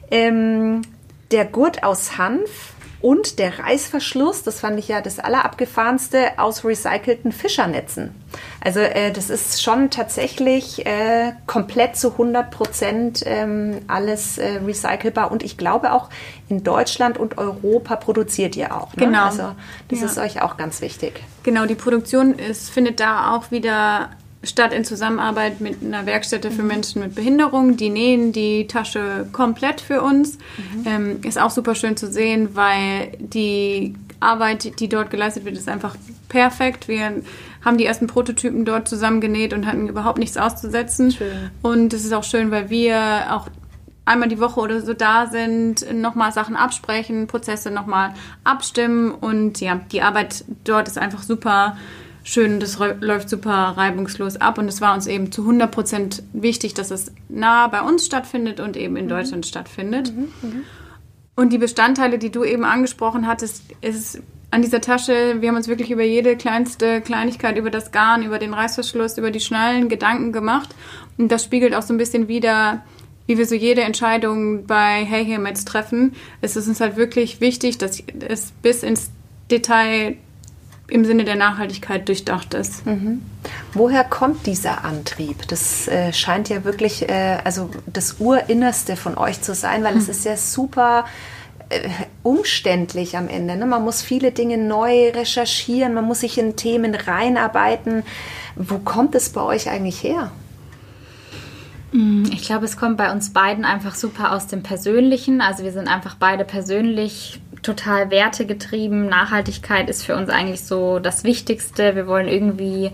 [0.09, 0.81] ähm,
[1.29, 2.74] der Gurt aus Hanf
[3.05, 8.15] und der Reißverschluss, das fand ich ja das allerabgefahrenste, aus recycelten Fischernetzen.
[8.63, 15.31] Also äh, das ist schon tatsächlich äh, komplett zu 100 Prozent ähm, alles äh, recycelbar
[15.31, 16.09] und ich glaube auch
[16.49, 18.95] in Deutschland und Europa produziert ihr auch.
[18.95, 19.05] Ne?
[19.05, 19.25] Genau.
[19.25, 19.51] Also
[19.89, 20.05] das Ja.
[20.07, 21.21] ist euch auch ganz wichtig.
[21.43, 24.09] Genau, die Produktion ist, findet da auch wieder
[24.45, 27.77] statt in Zusammenarbeit mit einer Werkstätte für Menschen mit Behinderung.
[27.77, 30.37] Die nähen die Tasche komplett für uns.
[30.85, 35.69] Ähm, ist auch super schön zu sehen, weil die Arbeit, die dort geleistet wird, ist
[35.69, 35.95] einfach
[36.29, 36.87] perfekt.
[36.87, 37.21] Wir
[37.63, 41.11] haben die ersten Prototypen dort zusammengenäht und hatten überhaupt nichts auszusetzen.
[41.11, 41.51] Schön.
[41.61, 43.47] Und es ist auch schön, weil wir auch
[44.05, 49.81] einmal die Woche oder so da sind, nochmal Sachen absprechen, Prozesse nochmal abstimmen und ja,
[49.91, 51.75] die Arbeit dort ist einfach super
[52.25, 56.73] schön, das läuft super reibungslos ab und es war uns eben zu 100 Prozent wichtig,
[56.73, 60.11] dass es nah bei uns stattfindet und eben in Deutschland stattfindet.
[61.35, 65.67] Und die Bestandteile, die du eben angesprochen hattest, ist an dieser Tasche, wir haben uns
[65.67, 70.31] wirklich über jede kleinste Kleinigkeit, über das Garn, über den Reißverschluss, über die Schnallen Gedanken
[70.31, 70.73] gemacht.
[71.17, 72.83] Und das spiegelt auch so ein bisschen wider,
[73.27, 76.13] wie wir so jede Entscheidung bei Hey Hey Mets treffen.
[76.41, 79.11] Es ist uns halt wirklich wichtig, dass es bis ins
[79.51, 80.17] Detail
[80.87, 82.83] im Sinne der Nachhaltigkeit durchdacht ist.
[83.73, 85.47] Woher kommt dieser Antrieb?
[85.47, 90.09] Das äh, scheint ja wirklich äh, also das Urinnerste von euch zu sein, weil es
[90.09, 91.05] ist ja super
[91.69, 91.89] äh,
[92.21, 93.55] umständlich am Ende.
[93.57, 93.65] Ne?
[93.65, 98.03] Man muss viele Dinge neu recherchieren, man muss sich in Themen reinarbeiten.
[98.55, 100.31] Wo kommt es bei euch eigentlich her?
[102.31, 105.39] Ich glaube, es kommt bei uns beiden einfach super aus dem Persönlichen.
[105.39, 109.07] Also wir sind einfach beide persönlich total wertegetrieben.
[109.07, 111.95] Nachhaltigkeit ist für uns eigentlich so das Wichtigste.
[111.95, 112.91] Wir wollen irgendwie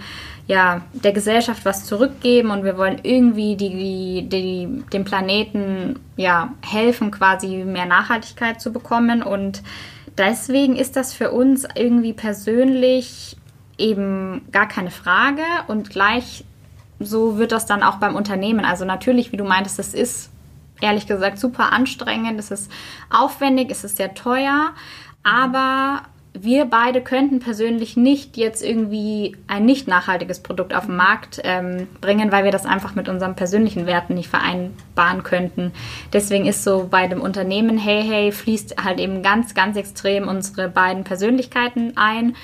[0.47, 7.12] ja, der Gesellschaft was zurückgeben und wir wollen irgendwie die, die, dem Planeten ja, helfen,
[7.12, 9.23] quasi mehr Nachhaltigkeit zu bekommen.
[9.23, 9.62] Und
[10.17, 13.38] deswegen ist das für uns irgendwie persönlich
[13.77, 16.43] eben gar keine Frage und gleich
[16.99, 18.63] so wird das dann auch beim Unternehmen.
[18.63, 20.29] Also natürlich, wie du meintest, das ist
[20.82, 22.72] ehrlich gesagt super anstrengend, es ist
[23.10, 24.74] aufwendig, es ist sehr teuer,
[25.24, 26.02] aber
[26.34, 31.88] wir beide könnten persönlich nicht jetzt irgendwie ein nicht nachhaltiges Produkt auf den Markt ähm,
[32.00, 35.74] bringen, weil wir das einfach mit unseren persönlichen Werten nicht vereinbaren könnten.
[36.13, 40.70] Deswegen ist so bei dem Unternehmen Hey Hey fließt halt eben ganz, ganz extrem unsere
[40.70, 42.36] beiden Persönlichkeiten ein.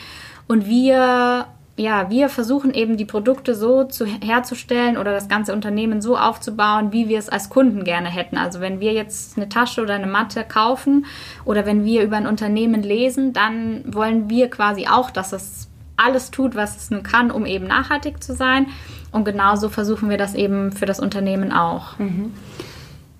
[0.47, 6.01] Und wir ja, wir versuchen eben die Produkte so zu, herzustellen oder das ganze Unternehmen
[6.01, 8.37] so aufzubauen, wie wir es als Kunden gerne hätten.
[8.37, 11.05] Also wenn wir jetzt eine Tasche oder eine Matte kaufen
[11.45, 16.31] oder wenn wir über ein Unternehmen lesen, dann wollen wir quasi auch, dass es alles
[16.31, 18.67] tut, was es nun kann, um eben nachhaltig zu sein.
[19.11, 21.99] Und genauso versuchen wir das eben für das Unternehmen auch.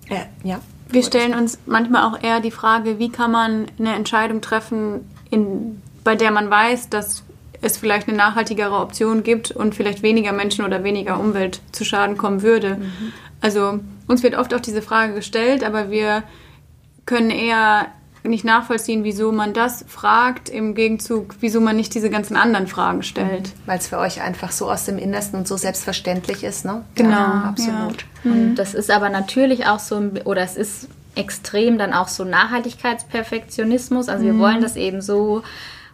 [0.08, 0.60] Äh, ja.
[0.88, 5.82] Wir stellen uns manchmal auch eher die Frage, wie kann man eine Entscheidung treffen, in,
[6.02, 7.24] bei der man weiß, dass
[7.60, 12.16] es vielleicht eine nachhaltigere Option gibt und vielleicht weniger Menschen oder weniger Umwelt zu Schaden
[12.16, 12.78] kommen würde.
[13.40, 16.22] Also uns wird oft auch diese Frage gestellt, aber wir
[17.06, 17.86] können eher
[18.24, 23.02] nicht nachvollziehen, wieso man das fragt, im Gegenzug, wieso man nicht diese ganzen anderen Fragen
[23.02, 23.52] stellt.
[23.64, 26.84] Weil es für euch einfach so aus dem Innersten und so selbstverständlich ist, ne?
[26.94, 28.04] Genau, Ja, absolut.
[28.24, 32.24] Und das ist aber natürlich auch so, ein- oder es ist extrem dann auch so
[32.24, 34.08] Nachhaltigkeitsperfektionismus.
[34.08, 35.42] Also wir wollen das eben so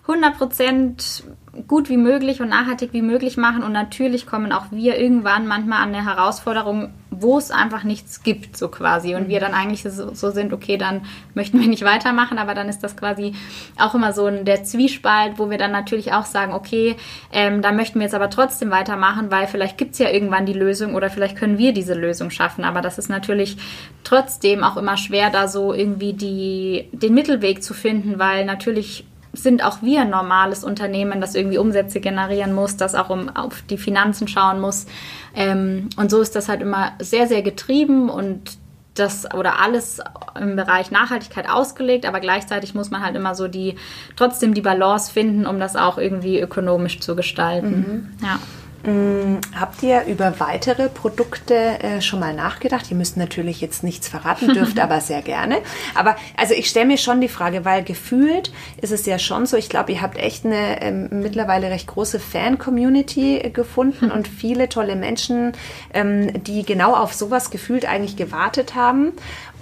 [0.07, 1.23] 100%
[1.69, 3.63] gut wie möglich und nachhaltig wie möglich machen.
[3.63, 8.57] Und natürlich kommen auch wir irgendwann manchmal an eine Herausforderung, wo es einfach nichts gibt,
[8.57, 9.15] so quasi.
[9.15, 11.03] Und wir dann eigentlich so, so sind, okay, dann
[11.35, 13.35] möchten wir nicht weitermachen, aber dann ist das quasi
[13.79, 16.97] auch immer so ein, der Zwiespalt, wo wir dann natürlich auch sagen, okay,
[17.33, 20.53] ähm, da möchten wir jetzt aber trotzdem weitermachen, weil vielleicht gibt es ja irgendwann die
[20.53, 22.65] Lösung oder vielleicht können wir diese Lösung schaffen.
[22.65, 23.57] Aber das ist natürlich
[24.03, 29.65] trotzdem auch immer schwer, da so irgendwie die, den Mittelweg zu finden, weil natürlich sind
[29.65, 33.79] auch wir ein normales Unternehmen, das irgendwie Umsätze generieren muss, das auch um auf die
[33.79, 34.87] Finanzen schauen muss.
[35.35, 38.59] Ähm, und so ist das halt immer sehr, sehr getrieben und
[38.95, 40.01] das oder alles
[40.41, 43.75] im Bereich Nachhaltigkeit ausgelegt, aber gleichzeitig muss man halt immer so die
[44.17, 48.17] trotzdem die Balance finden, um das auch irgendwie ökonomisch zu gestalten.
[48.23, 48.39] Ja.
[49.59, 52.91] Habt ihr über weitere Produkte äh, schon mal nachgedacht?
[52.91, 55.59] Ihr müsst natürlich jetzt nichts verraten, dürft aber sehr gerne.
[55.95, 59.57] Aber also ich stelle mir schon die Frage, weil gefühlt ist es ja schon so,
[59.57, 64.69] ich glaube, ihr habt echt eine ähm, mittlerweile recht große Fan-Community äh, gefunden und viele
[64.69, 65.53] tolle Menschen,
[65.95, 69.13] ähm, die genau auf sowas gefühlt eigentlich gewartet haben.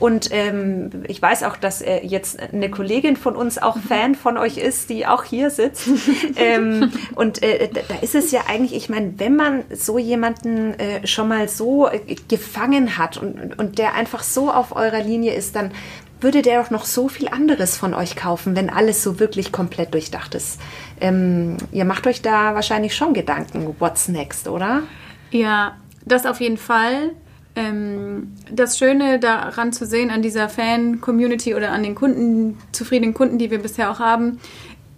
[0.02, 4.36] Und ähm, ich weiß auch, dass äh, jetzt eine Kollegin von uns auch Fan von
[4.36, 5.88] euch ist, die auch hier sitzt.
[6.36, 11.06] ähm, und äh, da, ist es ja eigentlich, ich meine, wenn man so jemanden äh,
[11.06, 15.54] schon mal so äh, gefangen hat und, und der einfach so auf eurer Linie ist,
[15.54, 15.70] dann
[16.20, 19.94] würde der doch noch so viel anderes von euch kaufen, wenn alles so wirklich komplett
[19.94, 20.60] durchdacht ist.
[21.00, 24.82] Ähm, ihr macht euch da wahrscheinlich schon Gedanken, what's next, oder?
[25.30, 27.12] Ja, das auf jeden Fall.
[27.54, 33.38] Ähm, das Schöne daran zu sehen, an dieser Fan-Community oder an den Kunden, zufriedenen Kunden,
[33.38, 34.40] die wir bisher auch haben,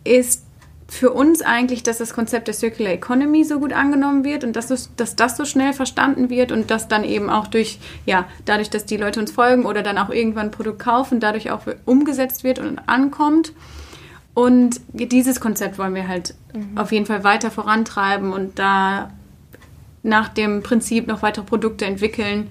[0.05, 0.45] ist
[0.87, 4.91] für uns eigentlich, dass das Konzept der Circular Economy so gut angenommen wird und dass,
[4.97, 8.85] dass das so schnell verstanden wird und dass dann eben auch durch, ja, dadurch, dass
[8.85, 12.59] die Leute uns folgen oder dann auch irgendwann ein Produkt kaufen, dadurch auch umgesetzt wird
[12.59, 13.53] und ankommt.
[14.35, 16.77] Und dieses Konzept wollen wir halt mhm.
[16.77, 19.11] auf jeden Fall weiter vorantreiben und da
[20.05, 22.51] nach dem Prinzip noch weitere Produkte entwickeln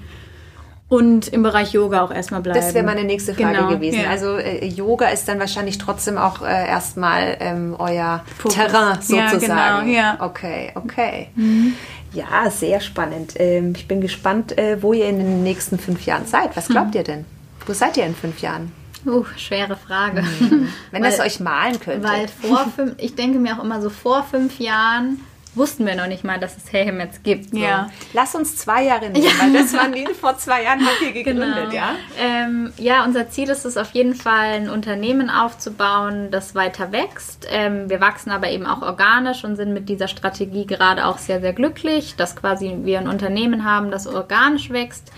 [0.90, 2.60] und im Bereich Yoga auch erstmal bleiben.
[2.60, 4.02] Das wäre meine nächste Frage genau, gewesen.
[4.02, 4.10] Ja.
[4.10, 8.56] Also äh, Yoga ist dann wahrscheinlich trotzdem auch äh, erstmal ähm, euer Fokus.
[8.56, 9.50] Terrain sozusagen.
[9.50, 10.18] Ja, genau, ja.
[10.20, 11.30] Okay, okay.
[11.36, 11.74] Mhm.
[12.14, 13.34] Ja, sehr spannend.
[13.38, 16.56] Ähm, ich bin gespannt, äh, wo ihr in den nächsten fünf Jahren seid.
[16.56, 16.98] Was glaubt mhm.
[16.98, 17.26] ihr denn?
[17.66, 18.72] Wo seid ihr in fünf Jahren?
[19.06, 20.22] Uh, schwere Frage.
[20.22, 20.70] Mhm.
[20.92, 22.08] Wenn weil, das euch malen könnte.
[22.08, 25.20] Weil vor fünf, ich denke mir auch immer so vor fünf Jahren
[25.56, 27.52] wussten wir noch nicht mal, dass es Hayhem jetzt gibt.
[27.52, 27.58] So.
[27.58, 27.90] Ja.
[28.14, 29.32] Lass uns zwei Jahre nehmen, ja.
[29.40, 31.74] weil das waren die vor zwei Jahren habt ihr gegründet, genau.
[31.74, 31.96] ja?
[32.20, 37.48] Ähm, ja, unser Ziel ist es auf jeden Fall, ein Unternehmen aufzubauen, das weiter wächst.
[37.50, 41.42] Ähm, wir wachsen aber eben auch organisch und sind mit dieser Strategie gerade auch sehr,
[41.42, 45.12] sehr glücklich, dass quasi wir ein Unternehmen haben, das organisch wächst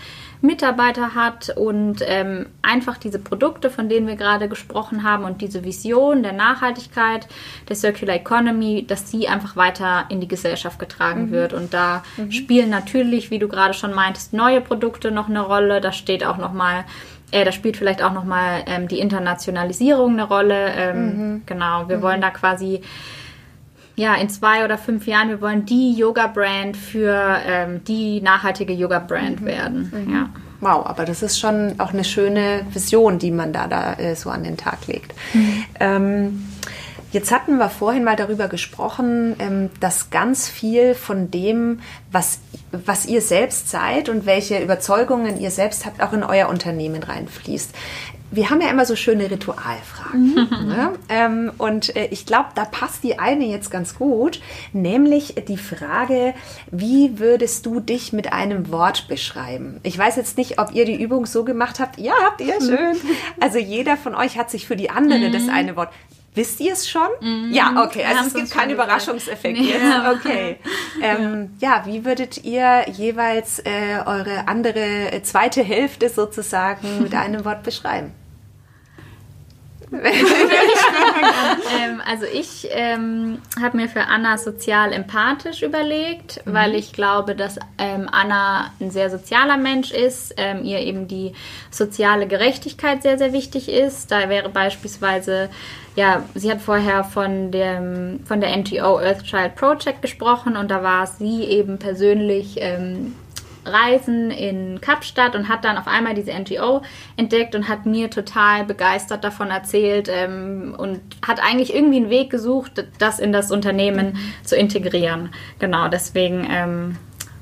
[0.46, 5.64] Mitarbeiter hat und ähm, einfach diese Produkte, von denen wir gerade gesprochen haben und diese
[5.64, 7.26] Vision der Nachhaltigkeit,
[7.68, 11.30] der Circular Economy, dass sie einfach weiter in die Gesellschaft getragen mhm.
[11.32, 11.52] wird.
[11.52, 12.32] Und da mhm.
[12.32, 15.80] spielen natürlich, wie du gerade schon meintest, neue Produkte noch eine Rolle.
[15.80, 16.84] Da steht auch noch mal
[17.32, 20.68] äh, da spielt vielleicht auch nochmal ähm, die Internationalisierung eine Rolle.
[20.76, 21.42] Ähm, mhm.
[21.44, 22.02] Genau, wir mhm.
[22.02, 22.82] wollen da quasi
[23.96, 29.40] ja, in zwei oder fünf Jahren, wir wollen die Yoga-Brand für ähm, die nachhaltige Yoga-Brand
[29.40, 29.46] mhm.
[29.46, 29.92] werden.
[29.92, 30.14] Mhm.
[30.14, 30.28] Ja.
[30.60, 34.30] Wow, aber das ist schon auch eine schöne Vision, die man da, da äh, so
[34.30, 35.14] an den Tag legt.
[35.34, 35.64] Mhm.
[35.80, 36.46] Ähm,
[37.12, 41.80] Jetzt hatten wir vorhin mal darüber gesprochen, ähm, dass ganz viel von dem,
[42.12, 42.40] was,
[42.72, 47.70] was ihr selbst seid und welche Überzeugungen ihr selbst habt, auch in euer Unternehmen reinfließt
[48.30, 50.34] wir haben ja immer so schöne Ritualfragen.
[50.34, 50.68] Mhm.
[50.68, 50.92] Ne?
[51.08, 54.40] Ähm, und äh, ich glaube, da passt die eine jetzt ganz gut,
[54.72, 56.34] nämlich die Frage,
[56.70, 59.80] wie würdest du dich mit einem Wort beschreiben?
[59.82, 61.98] Ich weiß jetzt nicht, ob ihr die Übung so gemacht habt.
[61.98, 62.96] Ja, habt ihr schön.
[63.40, 65.32] Also jeder von euch hat sich für die andere mhm.
[65.32, 65.90] das eine Wort.
[66.36, 67.08] Wisst ihr es schon?
[67.20, 67.50] Mhm.
[67.50, 68.04] Ja, okay.
[68.04, 69.70] Also es gibt keinen Überraschungseffekt nee.
[69.70, 69.82] jetzt.
[70.18, 70.58] Okay.
[71.02, 71.82] Ähm, ja.
[71.84, 71.86] ja.
[71.86, 78.12] wie würdet ihr jeweils äh, eure andere äh, zweite Hälfte sozusagen mit einem Wort beschreiben?
[79.92, 80.02] ähm,
[82.04, 86.54] also ich ähm, habe mir für Anna sozial empathisch überlegt, mhm.
[86.54, 91.32] weil ich glaube, dass ähm, Anna ein sehr sozialer Mensch ist, ähm, ihr eben die
[91.70, 94.10] soziale Gerechtigkeit sehr, sehr wichtig ist.
[94.10, 95.50] Da wäre beispielsweise
[95.96, 101.06] ja, sie hat vorher von, dem, von der NGO Earthchild Project gesprochen und da war
[101.06, 103.14] sie eben persönlich ähm,
[103.66, 106.82] reisen in Kapstadt und hat dann auf einmal diese NGO
[107.16, 112.30] entdeckt und hat mir total begeistert davon erzählt ähm, und hat eigentlich irgendwie einen Weg
[112.30, 115.30] gesucht, das in das Unternehmen zu integrieren.
[115.58, 116.96] Genau, deswegen ähm,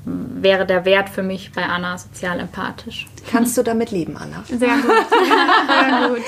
[0.05, 3.07] wäre der Wert für mich bei Anna sozial empathisch.
[3.31, 4.43] Kannst du damit leben, Anna?
[4.47, 4.91] Sehr gut.
[5.69, 6.21] Sehr gut.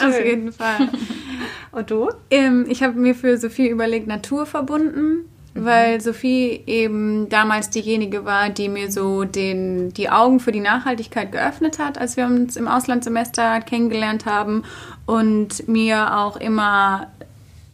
[0.00, 0.88] Auf jeden Fall.
[1.72, 2.10] Und du?
[2.30, 5.64] Ähm, ich habe mir für Sophie überlegt, Natur verbunden, mhm.
[5.64, 11.32] weil Sophie eben damals diejenige war, die mir so den, die Augen für die Nachhaltigkeit
[11.32, 14.64] geöffnet hat, als wir uns im Auslandssemester kennengelernt haben
[15.06, 17.08] und mir auch immer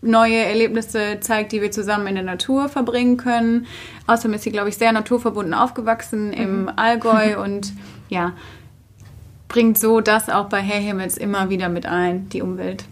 [0.02, 3.66] neue Erlebnisse zeigt, die wir zusammen in der Natur verbringen können.
[4.06, 6.70] Außerdem ist sie, glaube ich, sehr naturverbunden aufgewachsen im mhm.
[6.76, 7.72] Allgäu und
[8.08, 8.32] ja,
[9.48, 12.84] bringt so das auch bei Herr Himmels immer wieder mit ein, die Umwelt.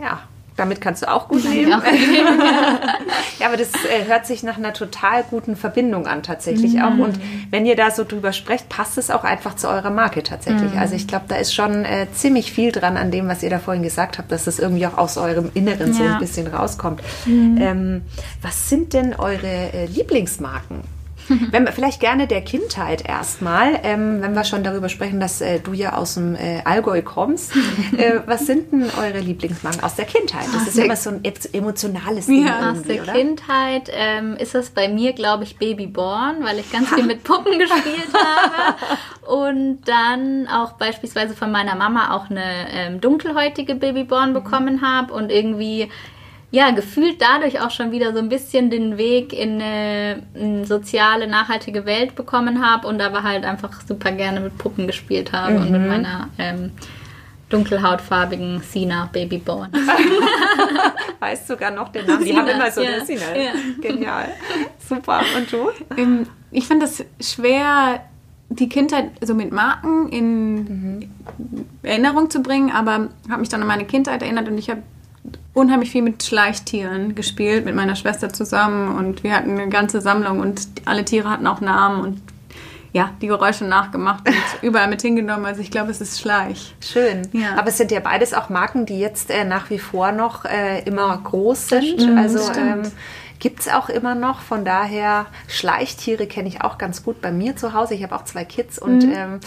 [0.00, 0.20] Ja,
[0.58, 1.68] damit kannst du auch gut leben.
[1.78, 1.82] Ja,
[3.38, 6.82] ja aber das äh, hört sich nach einer total guten Verbindung an tatsächlich mhm.
[6.82, 6.98] auch.
[6.98, 7.18] Und
[7.50, 10.72] wenn ihr da so drüber sprecht, passt es auch einfach zu eurer Marke tatsächlich.
[10.72, 10.78] Mhm.
[10.78, 13.58] Also ich glaube, da ist schon äh, ziemlich viel dran an dem, was ihr da
[13.58, 15.98] vorhin gesagt habt, dass das irgendwie auch aus eurem Inneren ja.
[15.98, 17.02] so ein bisschen rauskommt.
[17.26, 17.58] Mhm.
[17.60, 18.02] Ähm,
[18.42, 20.97] was sind denn eure äh, Lieblingsmarken?
[21.50, 25.60] wenn wir vielleicht gerne der Kindheit erstmal, ähm, wenn wir schon darüber sprechen, dass äh,
[25.60, 27.54] du ja aus dem äh, Allgäu kommst.
[27.96, 30.46] äh, was sind denn eure Lieblingsmarken aus der Kindheit?
[30.52, 33.12] Das aus ist immer so ein emotionales Ding ja, Aus der oder?
[33.12, 37.58] Kindheit ähm, ist das bei mir, glaube ich, Babyborn, weil ich ganz viel mit Puppen
[37.58, 38.76] gespielt habe.
[39.26, 44.82] Und dann auch beispielsweise von meiner Mama auch eine ähm, dunkelhäutige Babyborn bekommen mhm.
[44.82, 45.88] habe und irgendwie
[46.50, 51.26] ja, gefühlt dadurch auch schon wieder so ein bisschen den Weg in eine, eine soziale,
[51.26, 55.60] nachhaltige Welt bekommen habe und aber halt einfach super gerne mit Puppen gespielt habe mhm.
[55.60, 56.72] und mit meiner ähm,
[57.50, 59.70] dunkelhautfarbigen Sina Babyborn.
[61.20, 62.24] weißt sogar noch den Namen.
[62.24, 62.90] Die haben immer so ja.
[62.90, 63.36] eine Sina.
[63.36, 63.50] Ja.
[63.80, 64.28] Genial.
[64.78, 65.20] Super.
[65.36, 65.70] Und du?
[65.96, 68.04] Ähm, ich fand das schwer,
[68.48, 71.10] die Kindheit so mit Marken in mhm.
[71.82, 74.82] Erinnerung zu bringen, aber habe mich dann an meine Kindheit erinnert und ich habe
[75.58, 80.40] unheimlich viel mit Schleichtieren gespielt, mit meiner Schwester zusammen und wir hatten eine ganze Sammlung
[80.40, 82.22] und alle Tiere hatten auch Namen und
[82.92, 85.44] ja, die Geräusche nachgemacht und überall mit hingenommen.
[85.44, 86.74] Also ich glaube, es ist Schleich.
[86.80, 87.28] Schön.
[87.32, 87.56] Ja.
[87.58, 90.82] Aber es sind ja beides auch Marken, die jetzt äh, nach wie vor noch äh,
[90.84, 92.08] immer groß sind.
[92.08, 92.82] Mhm, also ähm,
[93.38, 94.40] gibt es auch immer noch.
[94.40, 97.94] Von daher, Schleichtiere kenne ich auch ganz gut bei mir zu Hause.
[97.94, 99.40] Ich habe auch zwei Kids und mhm, ähm,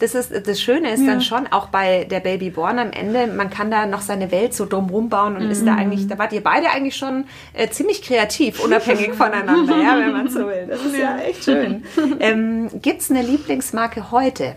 [0.00, 1.06] das, ist, das Schöne ist ja.
[1.06, 4.64] dann schon, auch bei der Babyborn am Ende, man kann da noch seine Welt so
[4.64, 5.50] dumm bauen und mhm.
[5.50, 5.78] ist da mhm.
[5.78, 10.28] eigentlich, da wart ihr beide eigentlich schon äh, ziemlich kreativ, unabhängig voneinander, ja, wenn man
[10.28, 10.66] so will.
[10.68, 11.84] Das ist ja, ja echt schön.
[12.20, 14.56] Ähm, gibt es eine Lieblingsmarke heute?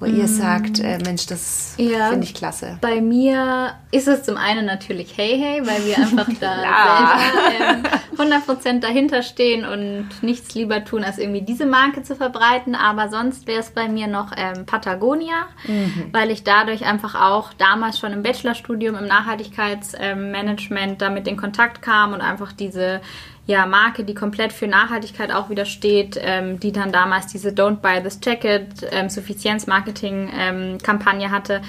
[0.00, 0.28] Wo ihr mm.
[0.28, 2.78] sagt, äh, Mensch, das ja, finde ich klasse?
[2.80, 7.18] Bei mir ist es zum einen natürlich Hey Hey, weil wir einfach da
[7.58, 7.84] selber
[8.16, 12.74] ähm, 100% dahinter stehen und nichts lieber tun, als irgendwie diese Marke zu verbreiten.
[12.74, 16.08] Aber sonst wäre es bei mir noch ähm, Patagonia, mhm.
[16.12, 21.82] weil ich dadurch einfach auch damals schon im Bachelorstudium im Nachhaltigkeitsmanagement ähm, damit in Kontakt
[21.82, 23.02] kam und einfach diese
[23.50, 27.78] ja, Marke, die komplett für Nachhaltigkeit auch wieder steht, ähm, die dann damals diese Don't
[27.78, 31.60] Buy This Jacket ähm, Suffizienz-Marketing-Kampagne ähm, hatte.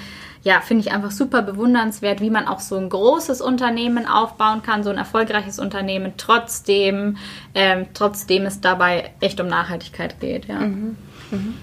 [0.44, 4.84] Ja, finde ich einfach super bewundernswert, wie man auch so ein großes Unternehmen aufbauen kann,
[4.84, 7.16] so ein erfolgreiches Unternehmen, trotzdem,
[7.56, 10.46] ähm, trotzdem es dabei echt um Nachhaltigkeit geht.
[10.46, 10.60] Ja.
[10.60, 10.96] Mhm.
[11.32, 11.54] Mhm.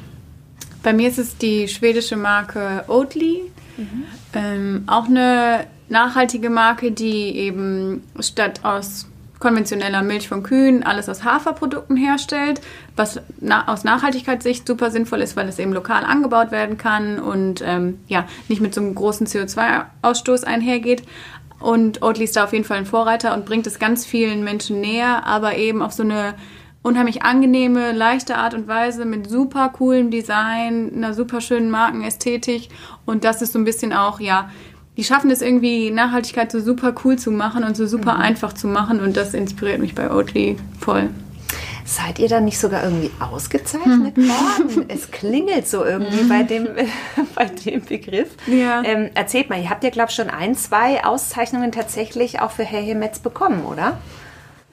[0.83, 3.43] Bei mir ist es die schwedische Marke Oatly.
[3.77, 4.03] Mhm.
[4.33, 9.07] Ähm, auch eine nachhaltige Marke, die eben statt aus
[9.39, 12.61] konventioneller Milch von Kühen alles aus Haferprodukten herstellt,
[12.95, 17.63] was na aus Nachhaltigkeitssicht super sinnvoll ist, weil es eben lokal angebaut werden kann und
[17.65, 21.03] ähm, ja, nicht mit so einem großen CO2-Ausstoß einhergeht.
[21.59, 24.79] Und Oatly ist da auf jeden Fall ein Vorreiter und bringt es ganz vielen Menschen
[24.79, 26.35] näher, aber eben auf so eine
[26.81, 32.69] unheimlich angenehme, leichte Art und Weise mit super coolem Design, einer super schönen Markenästhetik.
[33.05, 34.49] Und das ist so ein bisschen auch, ja,
[34.99, 38.21] die schaffen es irgendwie, Nachhaltigkeit so super cool zu machen und so super mhm.
[38.21, 41.09] einfach zu machen und das inspiriert mich bei Oatly voll.
[41.85, 44.27] Seid ihr dann nicht sogar irgendwie ausgezeichnet hm.
[44.27, 44.85] worden?
[44.89, 46.67] es klingelt so irgendwie bei, dem,
[47.35, 48.27] bei dem Begriff.
[48.45, 48.83] Ja.
[48.83, 52.65] Ähm, erzählt mal, ihr habt ja, glaube ich, schon ein, zwei Auszeichnungen tatsächlich auch für
[52.65, 53.99] Herr Hemetz bekommen, oder?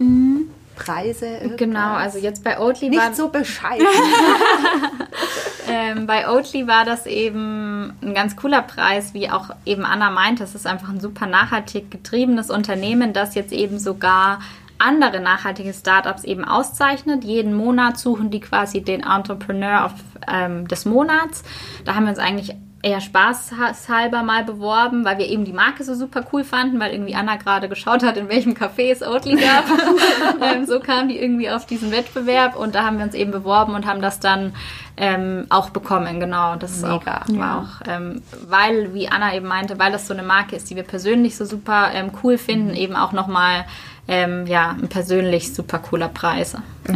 [0.01, 0.51] Mhm.
[0.75, 1.27] Preise?
[1.27, 1.57] Irgendwas?
[1.57, 3.15] Genau, also jetzt bei Oatly Nicht war...
[3.15, 3.87] so bescheiden.
[5.69, 10.45] ähm, bei Oatly war das eben ein ganz cooler Preis, wie auch eben Anna meinte.
[10.45, 14.41] Es ist einfach ein super nachhaltig getriebenes Unternehmen, das jetzt eben sogar
[14.79, 17.25] andere nachhaltige Startups eben auszeichnet.
[17.25, 19.93] Jeden Monat suchen die quasi den Entrepreneur of,
[20.31, 21.43] ähm, des Monats.
[21.85, 25.95] Da haben wir uns eigentlich eher spaßhalber mal beworben, weil wir eben die Marke so
[25.95, 29.65] super cool fanden, weil irgendwie Anna gerade geschaut hat, in welchem Café es Oatly gab.
[30.43, 33.75] ähm, so kam die irgendwie auf diesen Wettbewerb und da haben wir uns eben beworben
[33.75, 34.55] und haben das dann
[34.97, 36.57] ähm, auch bekommen, genau.
[36.57, 36.97] Das Mega.
[36.97, 40.55] ist auch, war auch ähm, weil, wie Anna eben meinte, weil das so eine Marke
[40.55, 42.77] ist, die wir persönlich so super ähm, cool finden, mhm.
[42.77, 43.65] eben auch nochmal
[44.07, 46.57] ähm, ja, ein persönlich super cooler Preis.
[46.87, 46.95] Mhm.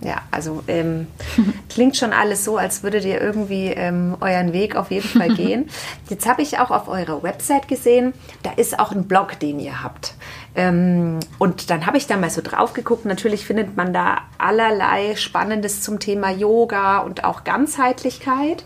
[0.00, 0.22] Ja.
[0.30, 1.06] Also ähm,
[1.68, 5.68] klingt schon alles so, als würdet ihr irgendwie ähm, euren Weg auf jeden Fall gehen.
[6.08, 9.82] Jetzt habe ich auch auf eurer Website gesehen, da ist auch ein Blog, den ihr
[9.82, 10.14] habt.
[10.56, 13.04] Ähm, und dann habe ich da mal so drauf geguckt.
[13.04, 18.64] Natürlich findet man da allerlei Spannendes zum Thema Yoga und auch Ganzheitlichkeit.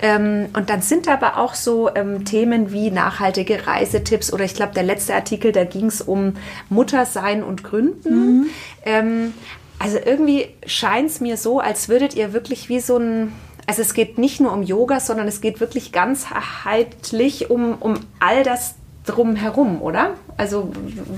[0.00, 4.74] Ähm, und dann sind aber auch so ähm, Themen wie nachhaltige Reisetipps oder ich glaube,
[4.74, 6.34] der letzte Artikel, da ging es um
[6.68, 8.14] Muttersein und Gründen.
[8.14, 8.46] Mhm.
[8.84, 9.34] Ähm,
[9.78, 13.32] also irgendwie scheint es mir so, als würdet ihr wirklich wie so ein,
[13.66, 18.42] also es geht nicht nur um Yoga, sondern es geht wirklich ganzheitlich um, um all
[18.42, 20.14] das drumherum, oder?
[20.36, 20.70] Also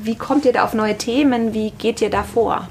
[0.03, 1.55] wie kommt ihr da auf neue Themen?
[1.55, 2.69] Wie geht ihr da vor?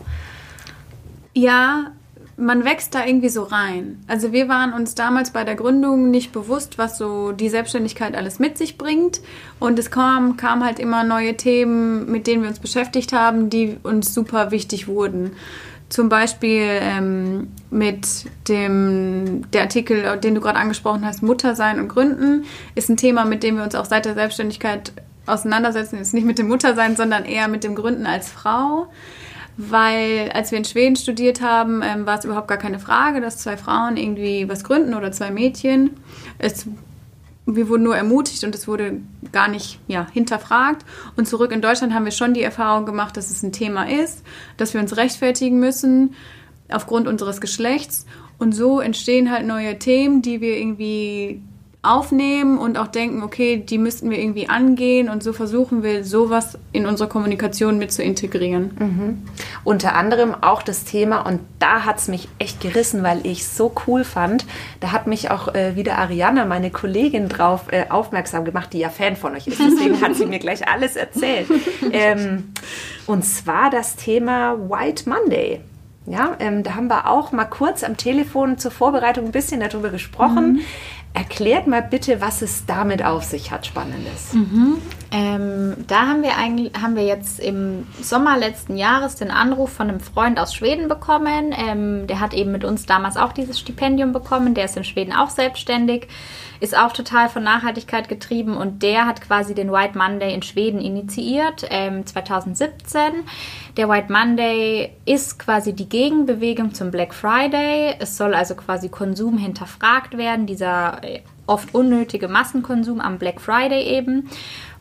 [1.33, 1.91] Ja,
[2.37, 4.03] man wächst da irgendwie so rein.
[4.07, 8.37] Also wir waren uns damals bei der Gründung nicht bewusst, was so die Selbstständigkeit alles
[8.37, 9.21] mit sich bringt.
[9.59, 13.77] Und es kam, kam halt immer neue Themen, mit denen wir uns beschäftigt haben, die
[13.81, 15.31] uns super wichtig wurden.
[15.89, 22.45] Zum Beispiel ähm, mit dem der Artikel, den du gerade angesprochen hast, Muttersein und Gründen,
[22.75, 24.91] ist ein Thema, mit dem wir uns auch seit der Selbstständigkeit
[25.25, 25.97] auseinandersetzen.
[25.97, 28.87] Ist nicht mit dem Muttersein, sondern eher mit dem Gründen als Frau.
[29.55, 33.37] Weil als wir in Schweden studiert haben, ähm, war es überhaupt gar keine Frage, dass
[33.39, 35.91] zwei Frauen irgendwie was gründen oder zwei Mädchen.
[36.37, 36.67] Es
[37.55, 38.99] wir wurden nur ermutigt und es wurde
[39.31, 40.85] gar nicht ja, hinterfragt.
[41.15, 44.23] Und zurück in Deutschland haben wir schon die Erfahrung gemacht, dass es ein Thema ist,
[44.57, 46.15] dass wir uns rechtfertigen müssen
[46.69, 48.05] aufgrund unseres Geschlechts.
[48.37, 51.41] Und so entstehen halt neue Themen, die wir irgendwie
[51.87, 56.57] aufnehmen und auch denken, okay, die müssten wir irgendwie angehen und so versuchen wir sowas
[56.71, 58.71] in unsere Kommunikation mit zu integrieren.
[58.77, 59.23] Mhm.
[59.63, 63.57] Unter anderem auch das Thema und da hat es mich echt gerissen, weil ich es
[63.57, 64.45] so cool fand.
[64.79, 68.89] Da hat mich auch äh, wieder Ariana, meine Kollegin, drauf äh, aufmerksam gemacht, die ja
[68.89, 69.59] Fan von euch ist.
[69.59, 71.47] Deswegen hat sie mir gleich alles erzählt.
[71.91, 72.53] Ähm,
[73.05, 75.61] und zwar das Thema White Monday.
[76.07, 79.89] Ja, ähm, da haben wir auch mal kurz am Telefon zur Vorbereitung ein bisschen darüber
[79.89, 80.53] gesprochen.
[80.53, 80.59] Mhm.
[81.13, 84.33] Erklärt mal bitte, was es damit auf sich hat, Spannendes.
[84.33, 84.77] Mhm.
[85.11, 89.89] Ähm, da haben wir eigentlich, haben wir jetzt im Sommer letzten Jahres den Anruf von
[89.89, 91.55] einem Freund aus Schweden bekommen.
[91.57, 94.53] Ähm, der hat eben mit uns damals auch dieses Stipendium bekommen.
[94.53, 96.07] Der ist in Schweden auch selbstständig
[96.59, 100.79] ist auch total von Nachhaltigkeit getrieben und der hat quasi den White Monday in Schweden
[100.79, 103.23] initiiert, ähm, 2017.
[103.75, 107.95] Der White Monday ist quasi die Gegenbewegung zum Black Friday.
[107.99, 113.83] Es soll also quasi Konsum hinterfragt werden, dieser äh, oft unnötige Massenkonsum am Black Friday
[113.83, 114.29] eben.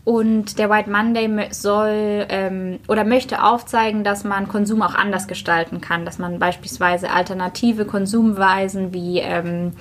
[0.04, 5.80] Und der White Monday soll ähm, oder möchte aufzeigen, dass man Konsum auch anders gestalten
[5.80, 9.72] kann, dass man beispielsweise alternative Konsumweisen wie ähm,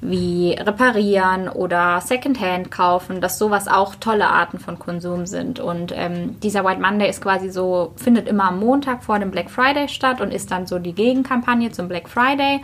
[0.00, 5.58] wie reparieren oder Secondhand kaufen, dass sowas auch tolle Arten von Konsum sind.
[5.58, 9.50] Und ähm, dieser White Monday ist quasi so, findet immer am Montag vor dem Black
[9.50, 12.60] Friday statt und ist dann so die Gegenkampagne zum Black Friday.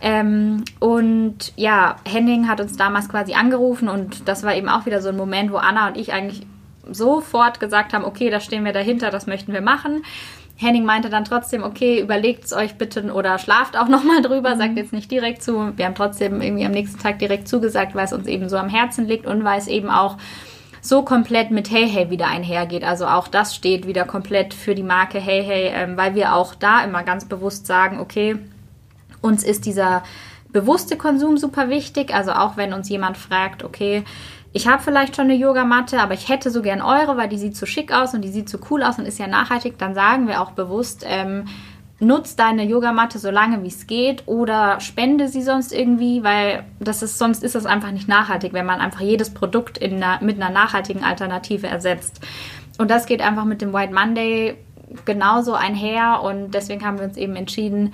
[0.00, 5.02] Ähm, und ja, Henning hat uns damals quasi angerufen und das war eben auch wieder
[5.02, 6.46] so ein Moment, wo Anna und ich eigentlich
[6.90, 10.04] sofort gesagt haben, okay, da stehen wir dahinter, das möchten wir machen.
[10.60, 14.76] Henning meinte dann trotzdem, okay, überlegt es euch bitte oder schlaft auch nochmal drüber, sagt
[14.76, 15.72] jetzt nicht direkt zu.
[15.76, 18.68] Wir haben trotzdem irgendwie am nächsten Tag direkt zugesagt, weil es uns eben so am
[18.68, 20.16] Herzen liegt und weil es eben auch
[20.80, 22.82] so komplett mit Hey Hey wieder einhergeht.
[22.82, 26.56] Also auch das steht wieder komplett für die Marke Hey Hey, ähm, weil wir auch
[26.56, 28.36] da immer ganz bewusst sagen, okay,
[29.20, 30.02] uns ist dieser
[30.52, 32.14] bewusste Konsum super wichtig.
[32.14, 34.04] Also auch wenn uns jemand fragt, okay,
[34.52, 37.56] ich habe vielleicht schon eine Yogamatte, aber ich hätte so gern eure, weil die sieht
[37.56, 40.26] so schick aus und die sieht so cool aus und ist ja nachhaltig, dann sagen
[40.26, 41.44] wir auch bewusst, ähm,
[42.00, 47.02] nutz deine Yogamatte so lange wie es geht oder spende sie sonst irgendwie, weil das
[47.02, 50.50] ist sonst ist das einfach nicht nachhaltig, wenn man einfach jedes Produkt einer, mit einer
[50.50, 52.20] nachhaltigen Alternative ersetzt.
[52.78, 54.56] Und das geht einfach mit dem White Monday
[55.04, 57.92] genauso einher und deswegen haben wir uns eben entschieden,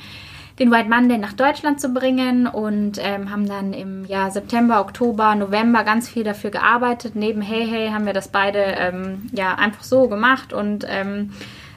[0.59, 5.35] den White Monday nach Deutschland zu bringen und ähm, haben dann im Jahr September, Oktober,
[5.35, 7.17] November ganz viel dafür gearbeitet.
[7.17, 11.31] Neben Hey Hey haben wir das beide ähm, ja einfach so gemacht und ähm,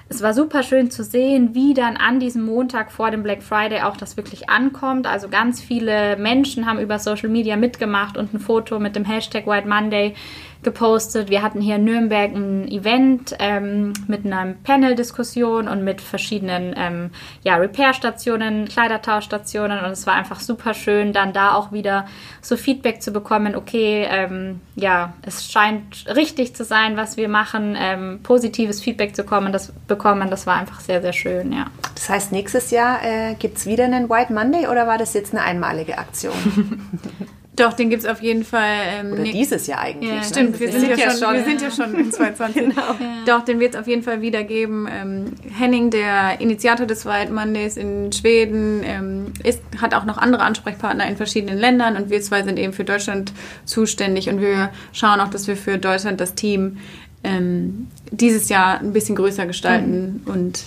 [0.09, 3.81] es war super schön zu sehen, wie dann an diesem Montag vor dem Black Friday
[3.81, 5.05] auch das wirklich ankommt.
[5.05, 9.47] Also ganz viele Menschen haben über Social Media mitgemacht und ein Foto mit dem Hashtag
[9.47, 10.15] White Monday
[10.63, 11.29] gepostet.
[11.29, 17.11] Wir hatten hier in Nürnberg ein Event ähm, mit einer Panel-Diskussion und mit verschiedenen ähm,
[17.43, 22.05] ja, Repair-Stationen, Kleidertauschstationen und es war einfach super schön, dann da auch wieder
[22.41, 27.75] so Feedback zu bekommen, okay, ähm, ja, es scheint richtig zu sein, was wir machen,
[27.79, 31.67] ähm, positives Feedback zu kommen, das bekommen, das war einfach sehr, sehr schön, ja.
[31.95, 35.33] Das heißt, nächstes Jahr äh, gibt es wieder einen White Monday oder war das jetzt
[35.33, 36.33] eine einmalige Aktion?
[37.57, 38.77] Doch, den gibt es auf jeden Fall.
[38.99, 40.09] Ähm, Oder dieses Jahr eigentlich.
[40.09, 40.23] Ja, ne?
[40.23, 42.55] Stimmt, wir sind, ja schon, wir sind ja schon in 2020.
[42.55, 42.81] genau.
[42.99, 43.23] Ja.
[43.25, 44.87] Doch, den wird es auf jeden Fall wieder geben.
[44.89, 45.25] Ähm,
[45.57, 51.07] Henning, der Initiator des White Mondays in Schweden, ähm, ist, hat auch noch andere Ansprechpartner
[51.07, 53.33] in verschiedenen Ländern und wir zwei sind eben für Deutschland
[53.65, 56.77] zuständig und wir schauen auch, dass wir für Deutschland das Team
[57.23, 60.31] ähm, dieses Jahr ein bisschen größer gestalten mhm.
[60.31, 60.63] und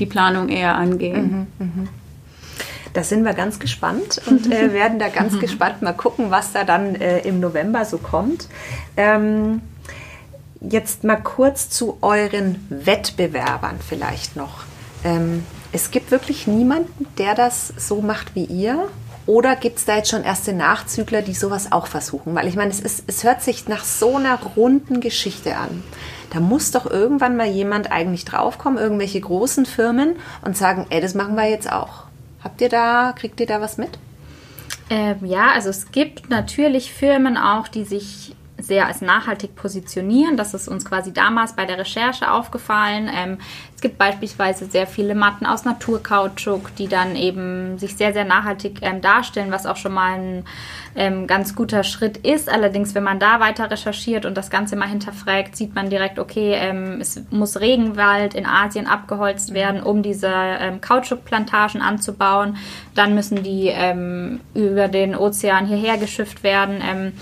[0.00, 1.46] die Planung eher angehen.
[1.58, 1.88] Mhm, mh.
[2.96, 6.64] Da sind wir ganz gespannt und äh, werden da ganz gespannt mal gucken, was da
[6.64, 8.48] dann äh, im November so kommt.
[8.96, 9.60] Ähm,
[10.62, 14.64] jetzt mal kurz zu euren Wettbewerbern vielleicht noch.
[15.04, 18.88] Ähm, es gibt wirklich niemanden, der das so macht wie ihr.
[19.26, 22.34] Oder gibt es da jetzt schon erste Nachzügler, die sowas auch versuchen?
[22.34, 25.82] Weil ich meine, es, ist, es hört sich nach so einer runden Geschichte an.
[26.32, 31.12] Da muss doch irgendwann mal jemand eigentlich draufkommen, irgendwelche großen Firmen und sagen, ey, das
[31.12, 32.05] machen wir jetzt auch.
[32.46, 33.98] Habt ihr da, kriegt ihr da was mit?
[34.88, 40.36] Ähm, ja, also es gibt natürlich Firmen auch, die sich sehr als nachhaltig positionieren.
[40.36, 43.10] Das ist uns quasi damals bei der Recherche aufgefallen.
[43.14, 43.38] Ähm,
[43.74, 48.78] es gibt beispielsweise sehr viele Matten aus Naturkautschuk, die dann eben sich sehr, sehr nachhaltig
[48.80, 50.44] ähm, darstellen, was auch schon mal ein
[50.94, 52.48] ähm, ganz guter Schritt ist.
[52.48, 56.54] Allerdings, wenn man da weiter recherchiert und das Ganze mal hinterfragt, sieht man direkt, okay,
[56.54, 62.56] ähm, es muss Regenwald in Asien abgeholzt werden, um diese ähm, Kautschukplantagen anzubauen.
[62.94, 67.12] Dann müssen die ähm, über den Ozean hierher geschifft werden.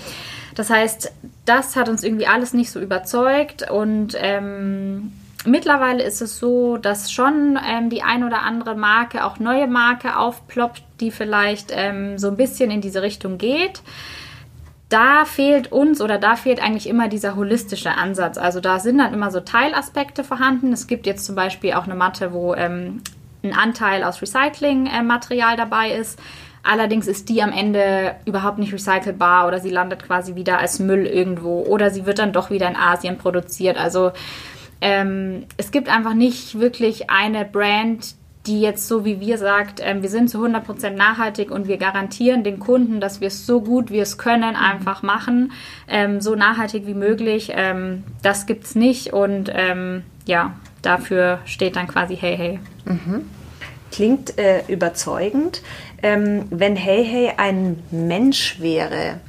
[0.55, 1.11] Das heißt,
[1.45, 5.11] das hat uns irgendwie alles nicht so überzeugt und ähm,
[5.47, 10.17] Mittlerweile ist es so, dass schon ähm, die ein oder andere Marke, auch neue Marke
[10.17, 13.81] aufploppt, die vielleicht ähm, so ein bisschen in diese Richtung geht.
[14.89, 18.37] da fehlt uns oder da fehlt eigentlich immer dieser holistische Ansatz.
[18.37, 20.73] Also da sind dann immer so Teilaspekte vorhanden.
[20.73, 23.01] Es gibt jetzt zum Beispiel auch eine Matte, wo ähm,
[23.43, 26.19] ein Anteil aus Recyclingmaterial dabei ist.
[26.65, 31.05] Allerdings ist die am Ende überhaupt nicht recycelbar oder sie landet quasi wieder als Müll
[31.05, 33.77] irgendwo oder sie wird dann doch wieder in Asien produziert.
[33.77, 34.11] Also
[34.81, 38.15] ähm, es gibt einfach nicht wirklich eine Brand,
[38.47, 42.43] die jetzt so wie wir sagt, ähm, wir sind zu 100% nachhaltig und wir garantieren
[42.43, 45.51] den Kunden, dass wir es so gut wir es können einfach machen,
[45.87, 47.51] ähm, so nachhaltig wie möglich.
[47.55, 52.59] Ähm, das gibt es nicht und ähm, ja, dafür steht dann quasi Hey Hey.
[52.85, 53.25] Mhm.
[53.91, 55.61] Klingt äh, überzeugend.
[56.05, 59.21] Ähm, wenn Hey Hey ein Mensch wäre,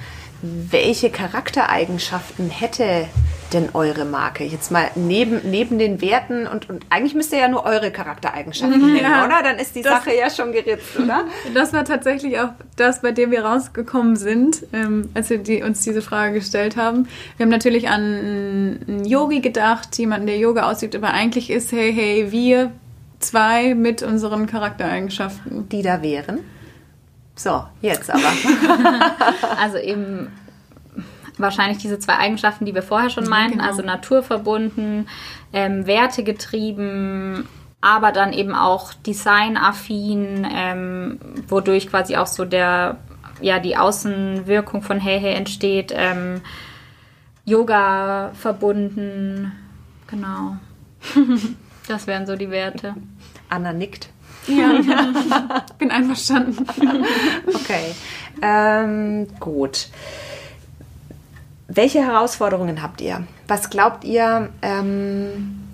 [0.43, 3.07] welche Charaktereigenschaften hätte
[3.55, 4.45] denn eure Marke?
[4.45, 8.95] Jetzt mal neben, neben den Werten und, und eigentlich müsst ihr ja nur eure Charaktereigenschaften
[8.95, 9.03] ja.
[9.03, 9.43] nennen, oder?
[9.43, 11.25] Dann ist die das, Sache ja schon geritzt, oder?
[11.55, 15.81] Das war tatsächlich auch das, bei dem wir rausgekommen sind, ähm, als wir die, uns
[15.81, 17.09] diese Frage gestellt haben.
[17.39, 21.91] Wir haben natürlich an einen Yogi gedacht, jemanden, der Yoga ausübt, aber eigentlich ist, hey,
[21.95, 22.71] hey, wir
[23.19, 25.71] zwei mit unseren Charaktereigenschaften.
[25.71, 26.41] Die da wären?
[27.37, 28.23] So, jetzt aber.
[29.61, 30.33] also eben
[31.39, 33.69] wahrscheinlich diese zwei Eigenschaften, die wir vorher schon meinten, genau.
[33.69, 35.07] also naturverbunden,
[35.53, 37.47] ähm, wertegetrieben,
[37.83, 42.97] aber dann eben auch designaffin, ähm, wodurch quasi auch so der,
[43.43, 46.41] ja, die Außenwirkung von Hey Hey entsteht, ähm,
[47.45, 49.53] Yoga verbunden,
[50.07, 50.57] genau.
[51.89, 52.95] das wären so die Werte.
[53.49, 54.09] Anna nickt.
[54.47, 56.67] Ja, bin einverstanden.
[57.55, 57.95] okay,
[58.43, 59.89] ähm, gut.
[61.69, 63.27] Welche Herausforderungen habt ihr?
[63.49, 65.67] Was glaubt ihr, ähm,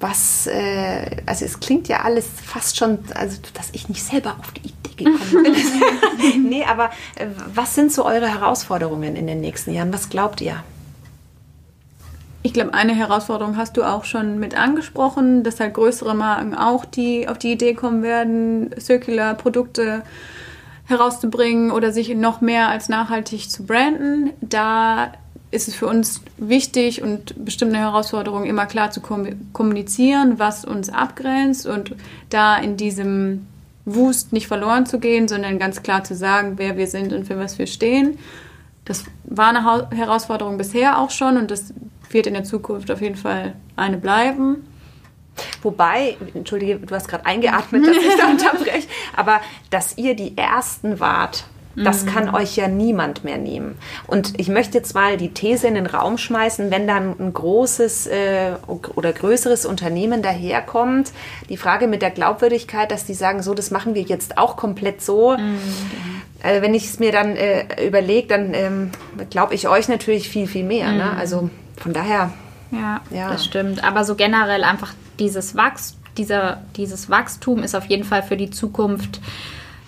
[0.00, 4.52] was, äh, also es klingt ja alles fast schon, also dass ich nicht selber auf
[4.52, 6.48] die Idee gekommen bin.
[6.48, 9.92] nee, aber äh, was sind so eure Herausforderungen in den nächsten Jahren?
[9.92, 10.62] Was glaubt ihr?
[12.46, 16.84] Ich glaube, eine Herausforderung hast du auch schon mit angesprochen, dass halt größere Marken auch
[16.84, 20.02] die auf die Idee kommen werden, Circular-Produkte
[20.84, 24.30] herauszubringen oder sich noch mehr als nachhaltig zu branden.
[24.42, 25.14] Da
[25.52, 30.90] ist es für uns wichtig und bestimmt eine Herausforderung, immer klar zu kommunizieren, was uns
[30.90, 31.94] abgrenzt und
[32.28, 33.46] da in diesem
[33.86, 37.38] Wust nicht verloren zu gehen, sondern ganz klar zu sagen, wer wir sind und für
[37.38, 38.18] was wir stehen.
[38.84, 41.72] Das war eine Herausforderung bisher auch schon und das
[42.14, 44.66] wird in der Zukunft auf jeden Fall eine bleiben.
[45.62, 49.40] Wobei, entschuldige, du hast gerade eingeatmet, dass ich da unterbreche, aber
[49.70, 51.44] dass ihr die Ersten wart,
[51.76, 52.08] das mhm.
[52.08, 53.76] kann euch ja niemand mehr nehmen.
[54.06, 58.06] Und ich möchte jetzt mal die These in den Raum schmeißen, wenn dann ein großes
[58.06, 58.52] äh,
[58.94, 61.12] oder größeres Unternehmen daherkommt,
[61.48, 65.02] die Frage mit der Glaubwürdigkeit, dass die sagen, so, das machen wir jetzt auch komplett
[65.02, 65.36] so.
[65.36, 65.58] Mhm.
[66.42, 68.90] Äh, wenn ich es mir dann äh, überlege, dann ähm,
[69.30, 70.88] glaube ich euch natürlich viel, viel mehr.
[70.88, 70.92] Ne?
[70.92, 70.98] Mhm.
[70.98, 71.16] Ne?
[71.16, 72.32] Also von daher.
[72.70, 73.84] Ja, ja, das stimmt.
[73.84, 78.50] Aber so generell einfach dieses, Wachs dieser, dieses Wachstum ist auf jeden Fall für die
[78.50, 79.20] Zukunft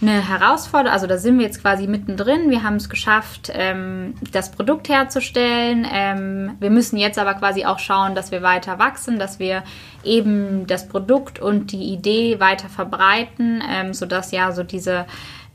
[0.03, 0.93] eine Herausforderung.
[0.93, 2.51] Also da sind wir jetzt quasi mittendrin.
[2.51, 5.87] Wir haben es geschafft, ähm, das Produkt herzustellen.
[5.91, 9.63] Ähm, wir müssen jetzt aber quasi auch schauen, dass wir weiter wachsen, dass wir
[10.05, 15.07] eben das Produkt und die Idee weiter verbreiten, ähm, sodass ja so dieser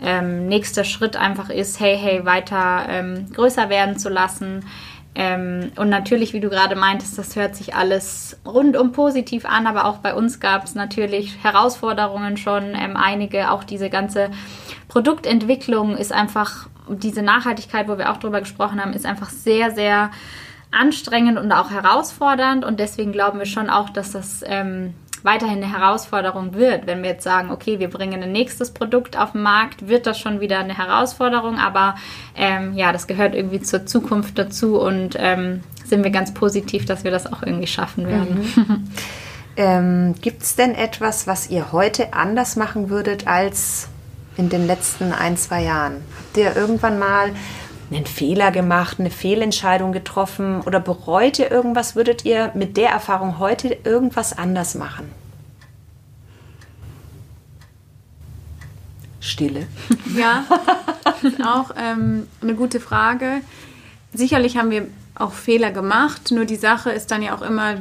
[0.01, 4.65] ähm, nächste Schritt einfach ist, hey, hey, weiter ähm, größer werden zu lassen.
[5.13, 9.85] Ähm, und natürlich, wie du gerade meintest, das hört sich alles rundum positiv an, aber
[9.85, 14.31] auch bei uns gab es natürlich Herausforderungen schon, ähm, einige, auch diese ganze
[14.87, 20.11] Produktentwicklung ist einfach, diese Nachhaltigkeit, wo wir auch drüber gesprochen haben, ist einfach sehr, sehr
[20.71, 22.63] anstrengend und auch herausfordernd.
[22.63, 24.93] Und deswegen glauben wir schon auch, dass das ähm,
[25.23, 26.87] weiterhin eine Herausforderung wird.
[26.87, 30.19] Wenn wir jetzt sagen, okay, wir bringen ein nächstes Produkt auf den Markt, wird das
[30.19, 31.95] schon wieder eine Herausforderung, aber
[32.35, 37.03] ähm, ja, das gehört irgendwie zur Zukunft dazu und ähm, sind wir ganz positiv, dass
[37.03, 38.51] wir das auch irgendwie schaffen werden.
[38.55, 38.87] Mhm.
[39.57, 43.89] ähm, Gibt es denn etwas, was ihr heute anders machen würdet als
[44.37, 45.97] in den letzten ein, zwei Jahren?
[46.17, 47.31] Habt ihr irgendwann mal
[47.91, 51.95] einen Fehler gemacht, eine Fehlentscheidung getroffen oder bereut ihr irgendwas?
[51.95, 55.09] Würdet ihr mit der Erfahrung heute irgendwas anders machen?
[59.19, 59.67] Stille.
[60.17, 60.43] Ja,
[61.45, 63.41] auch ähm, eine gute Frage.
[64.13, 67.75] Sicherlich haben wir auch Fehler gemacht, nur die Sache ist dann ja auch immer,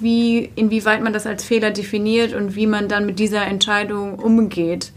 [0.00, 4.92] wie, inwieweit man das als Fehler definiert und wie man dann mit dieser Entscheidung umgeht.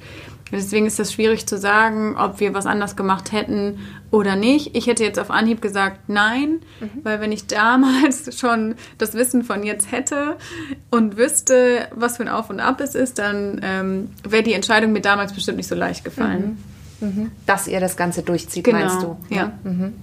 [0.54, 3.80] Deswegen ist das schwierig zu sagen, ob wir was anders gemacht hätten
[4.12, 4.76] oder nicht.
[4.76, 6.90] Ich hätte jetzt auf Anhieb gesagt nein, mhm.
[7.04, 10.38] weil wenn ich damals schon das Wissen von jetzt hätte
[10.92, 14.92] und wüsste, was für ein Auf und Ab es ist, dann ähm, wäre die Entscheidung
[14.92, 16.58] mir damals bestimmt nicht so leicht gefallen.
[17.00, 17.08] Mhm.
[17.08, 17.32] Mhm.
[17.46, 18.80] Dass ihr das Ganze durchzieht, genau.
[18.80, 19.18] meinst du?
[19.30, 19.52] Ja.
[19.64, 19.94] Mhm.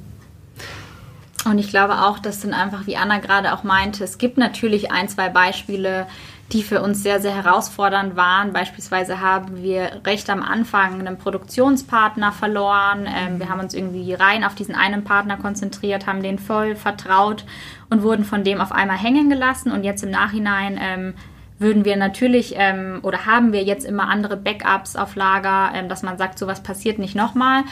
[1.46, 4.92] Und ich glaube auch, dass dann einfach, wie Anna gerade auch meinte, es gibt natürlich
[4.92, 6.06] ein, zwei Beispiele,
[6.52, 8.52] die für uns sehr, sehr herausfordernd waren.
[8.52, 13.06] Beispielsweise haben wir recht am Anfang einen Produktionspartner verloren.
[13.06, 17.44] Ähm, wir haben uns irgendwie rein auf diesen einen Partner konzentriert, haben den voll vertraut
[17.88, 19.70] und wurden von dem auf einmal hängen gelassen.
[19.70, 21.14] Und jetzt im Nachhinein ähm,
[21.60, 26.02] würden wir natürlich ähm, oder haben wir jetzt immer andere Backups auf Lager, ähm, dass
[26.02, 27.62] man sagt, sowas passiert nicht nochmal.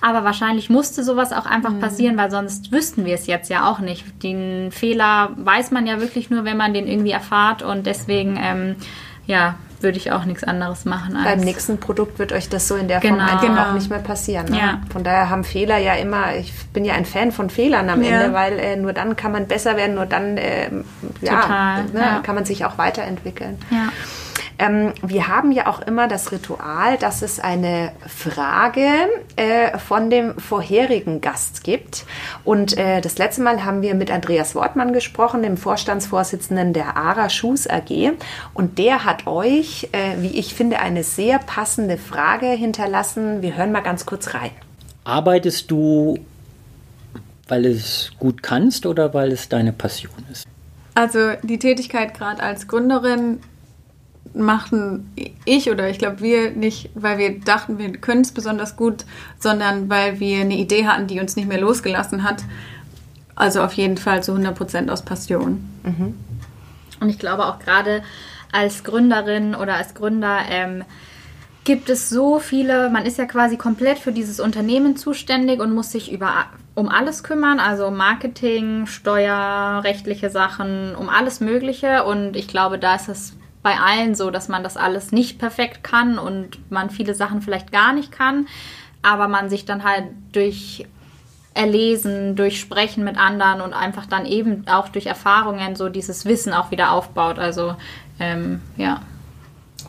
[0.00, 1.80] Aber wahrscheinlich musste sowas auch einfach mhm.
[1.80, 4.22] passieren, weil sonst wüssten wir es jetzt ja auch nicht.
[4.22, 7.62] Den Fehler weiß man ja wirklich nur, wenn man den irgendwie erfahrt.
[7.62, 8.76] Und deswegen, ähm,
[9.26, 11.16] ja, würde ich auch nichts anderes machen.
[11.22, 13.24] Beim nächsten Produkt wird euch das so in der Form genau.
[13.24, 13.62] einfach genau.
[13.68, 14.46] auch nicht mehr passieren.
[14.46, 14.58] Ne?
[14.58, 14.80] Ja.
[14.92, 18.20] Von daher haben Fehler ja immer, ich bin ja ein Fan von Fehlern am ja.
[18.20, 20.70] Ende, weil äh, nur dann kann man besser werden, nur dann äh,
[21.20, 23.58] ja, ne, ja, kann man sich auch weiterentwickeln.
[23.70, 23.88] Ja.
[24.58, 28.88] Ähm, wir haben ja auch immer das Ritual, dass es eine Frage
[29.36, 32.04] äh, von dem vorherigen Gast gibt.
[32.44, 37.30] Und äh, das letzte Mal haben wir mit Andreas Wortmann gesprochen, dem Vorstandsvorsitzenden der ARA
[37.30, 38.12] Shoes AG.
[38.52, 43.42] Und der hat euch, äh, wie ich finde, eine sehr passende Frage hinterlassen.
[43.42, 44.50] Wir hören mal ganz kurz rein.
[45.04, 46.18] Arbeitest du,
[47.46, 50.46] weil es gut kannst oder weil es deine Passion ist?
[50.94, 53.38] Also die Tätigkeit gerade als Gründerin
[54.38, 55.12] machten
[55.44, 59.04] ich oder ich glaube wir nicht, weil wir dachten, wir können es besonders gut,
[59.38, 62.44] sondern weil wir eine Idee hatten, die uns nicht mehr losgelassen hat.
[63.34, 65.68] Also auf jeden Fall zu 100 Prozent aus Passion.
[65.84, 66.14] Mhm.
[67.00, 68.02] Und ich glaube auch gerade
[68.52, 70.84] als Gründerin oder als Gründer ähm,
[71.64, 75.92] gibt es so viele, man ist ja quasi komplett für dieses Unternehmen zuständig und muss
[75.92, 82.04] sich über, um alles kümmern, also Marketing, Steuer, rechtliche Sachen, um alles Mögliche.
[82.04, 85.82] Und ich glaube, da ist es bei allen so, dass man das alles nicht perfekt
[85.82, 88.46] kann und man viele Sachen vielleicht gar nicht kann,
[89.02, 90.86] aber man sich dann halt durch
[91.54, 96.52] Erlesen, durch Sprechen mit anderen und einfach dann eben auch durch Erfahrungen so dieses Wissen
[96.52, 97.38] auch wieder aufbaut.
[97.38, 97.74] Also
[98.20, 99.00] ähm, ja.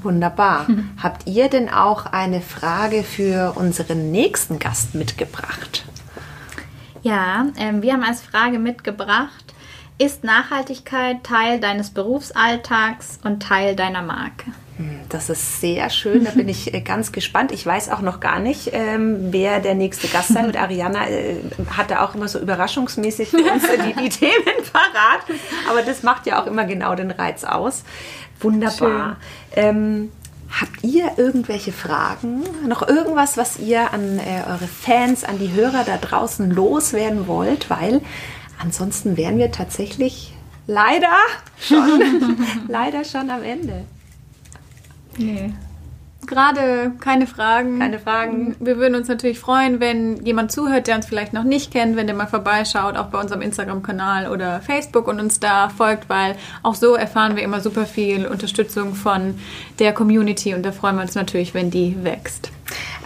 [0.02, 0.66] Wunderbar.
[1.04, 5.86] Habt ihr denn auch eine Frage für unseren nächsten Gast mitgebracht?
[7.02, 9.49] Ja, ähm, wir haben als Frage mitgebracht,
[10.00, 14.46] ist Nachhaltigkeit Teil deines Berufsalltags und Teil deiner Marke?
[14.78, 17.52] Hm, das ist sehr schön, da bin ich äh, ganz gespannt.
[17.52, 20.56] Ich weiß auch noch gar nicht, ähm, wer der nächste Gast sein wird.
[20.56, 21.36] Ariana äh,
[21.76, 25.26] hatte auch immer so überraschungsmäßig für uns die, die Themen parat,
[25.70, 27.84] aber das macht ja auch immer genau den Reiz aus.
[28.40, 29.18] Wunderbar.
[29.54, 30.14] Ähm,
[30.50, 32.44] habt ihr irgendwelche Fragen?
[32.66, 37.70] Noch irgendwas, was ihr an äh, eure Fans, an die Hörer da draußen loswerden wollt?
[37.70, 38.00] Weil
[38.60, 40.34] Ansonsten wären wir tatsächlich
[40.68, 41.16] leider
[41.60, 42.38] schon,
[42.68, 43.86] leider schon am Ende.
[45.18, 45.54] Nee.
[46.28, 47.80] Gerade keine Fragen.
[47.80, 48.56] Keine Fragen.
[48.60, 52.06] Wir würden uns natürlich freuen, wenn jemand zuhört, der uns vielleicht noch nicht kennt, wenn
[52.06, 56.76] der mal vorbeischaut, auch bei unserem Instagram-Kanal oder Facebook und uns da folgt, weil auch
[56.76, 59.40] so erfahren wir immer super viel Unterstützung von
[59.80, 62.52] der Community und da freuen wir uns natürlich, wenn die wächst.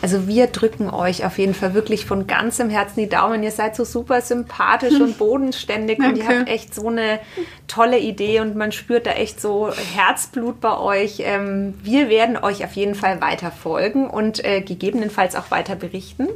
[0.03, 3.41] Also wir drücken euch auf jeden Fall wirklich von ganzem Herzen die Daumen.
[3.41, 7.21] Ihr seid so super sympathisch und bodenständig und ihr habt echt so eine
[7.69, 11.21] tolle Idee und man spürt da echt so Herzblut bei euch.
[11.21, 16.27] Ähm, wir werden euch auf jeden Fall weiter folgen und äh, gegebenenfalls auch weiter berichten.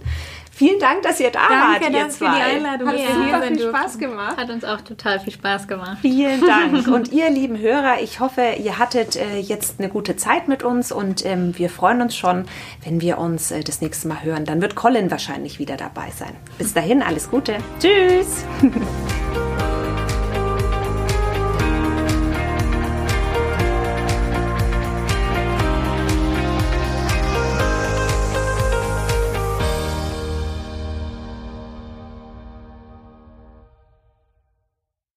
[0.57, 2.25] Vielen Dank, dass ihr da Danke, wart, ihr zwei.
[2.25, 2.87] für die Einladung.
[2.87, 3.13] Hat ja.
[3.13, 4.37] super viel Spaß gemacht.
[4.37, 5.99] Hat uns auch total viel Spaß gemacht.
[6.01, 6.87] Vielen Dank.
[6.87, 10.91] Und ihr lieben Hörer, ich hoffe, ihr hattet äh, jetzt eine gute Zeit mit uns
[10.91, 12.45] und ähm, wir freuen uns schon,
[12.83, 14.45] wenn wir uns äh, das nächste Mal hören.
[14.45, 16.35] Dann wird Colin wahrscheinlich wieder dabei sein.
[16.57, 17.57] Bis dahin, alles Gute.
[17.79, 18.43] Tschüss.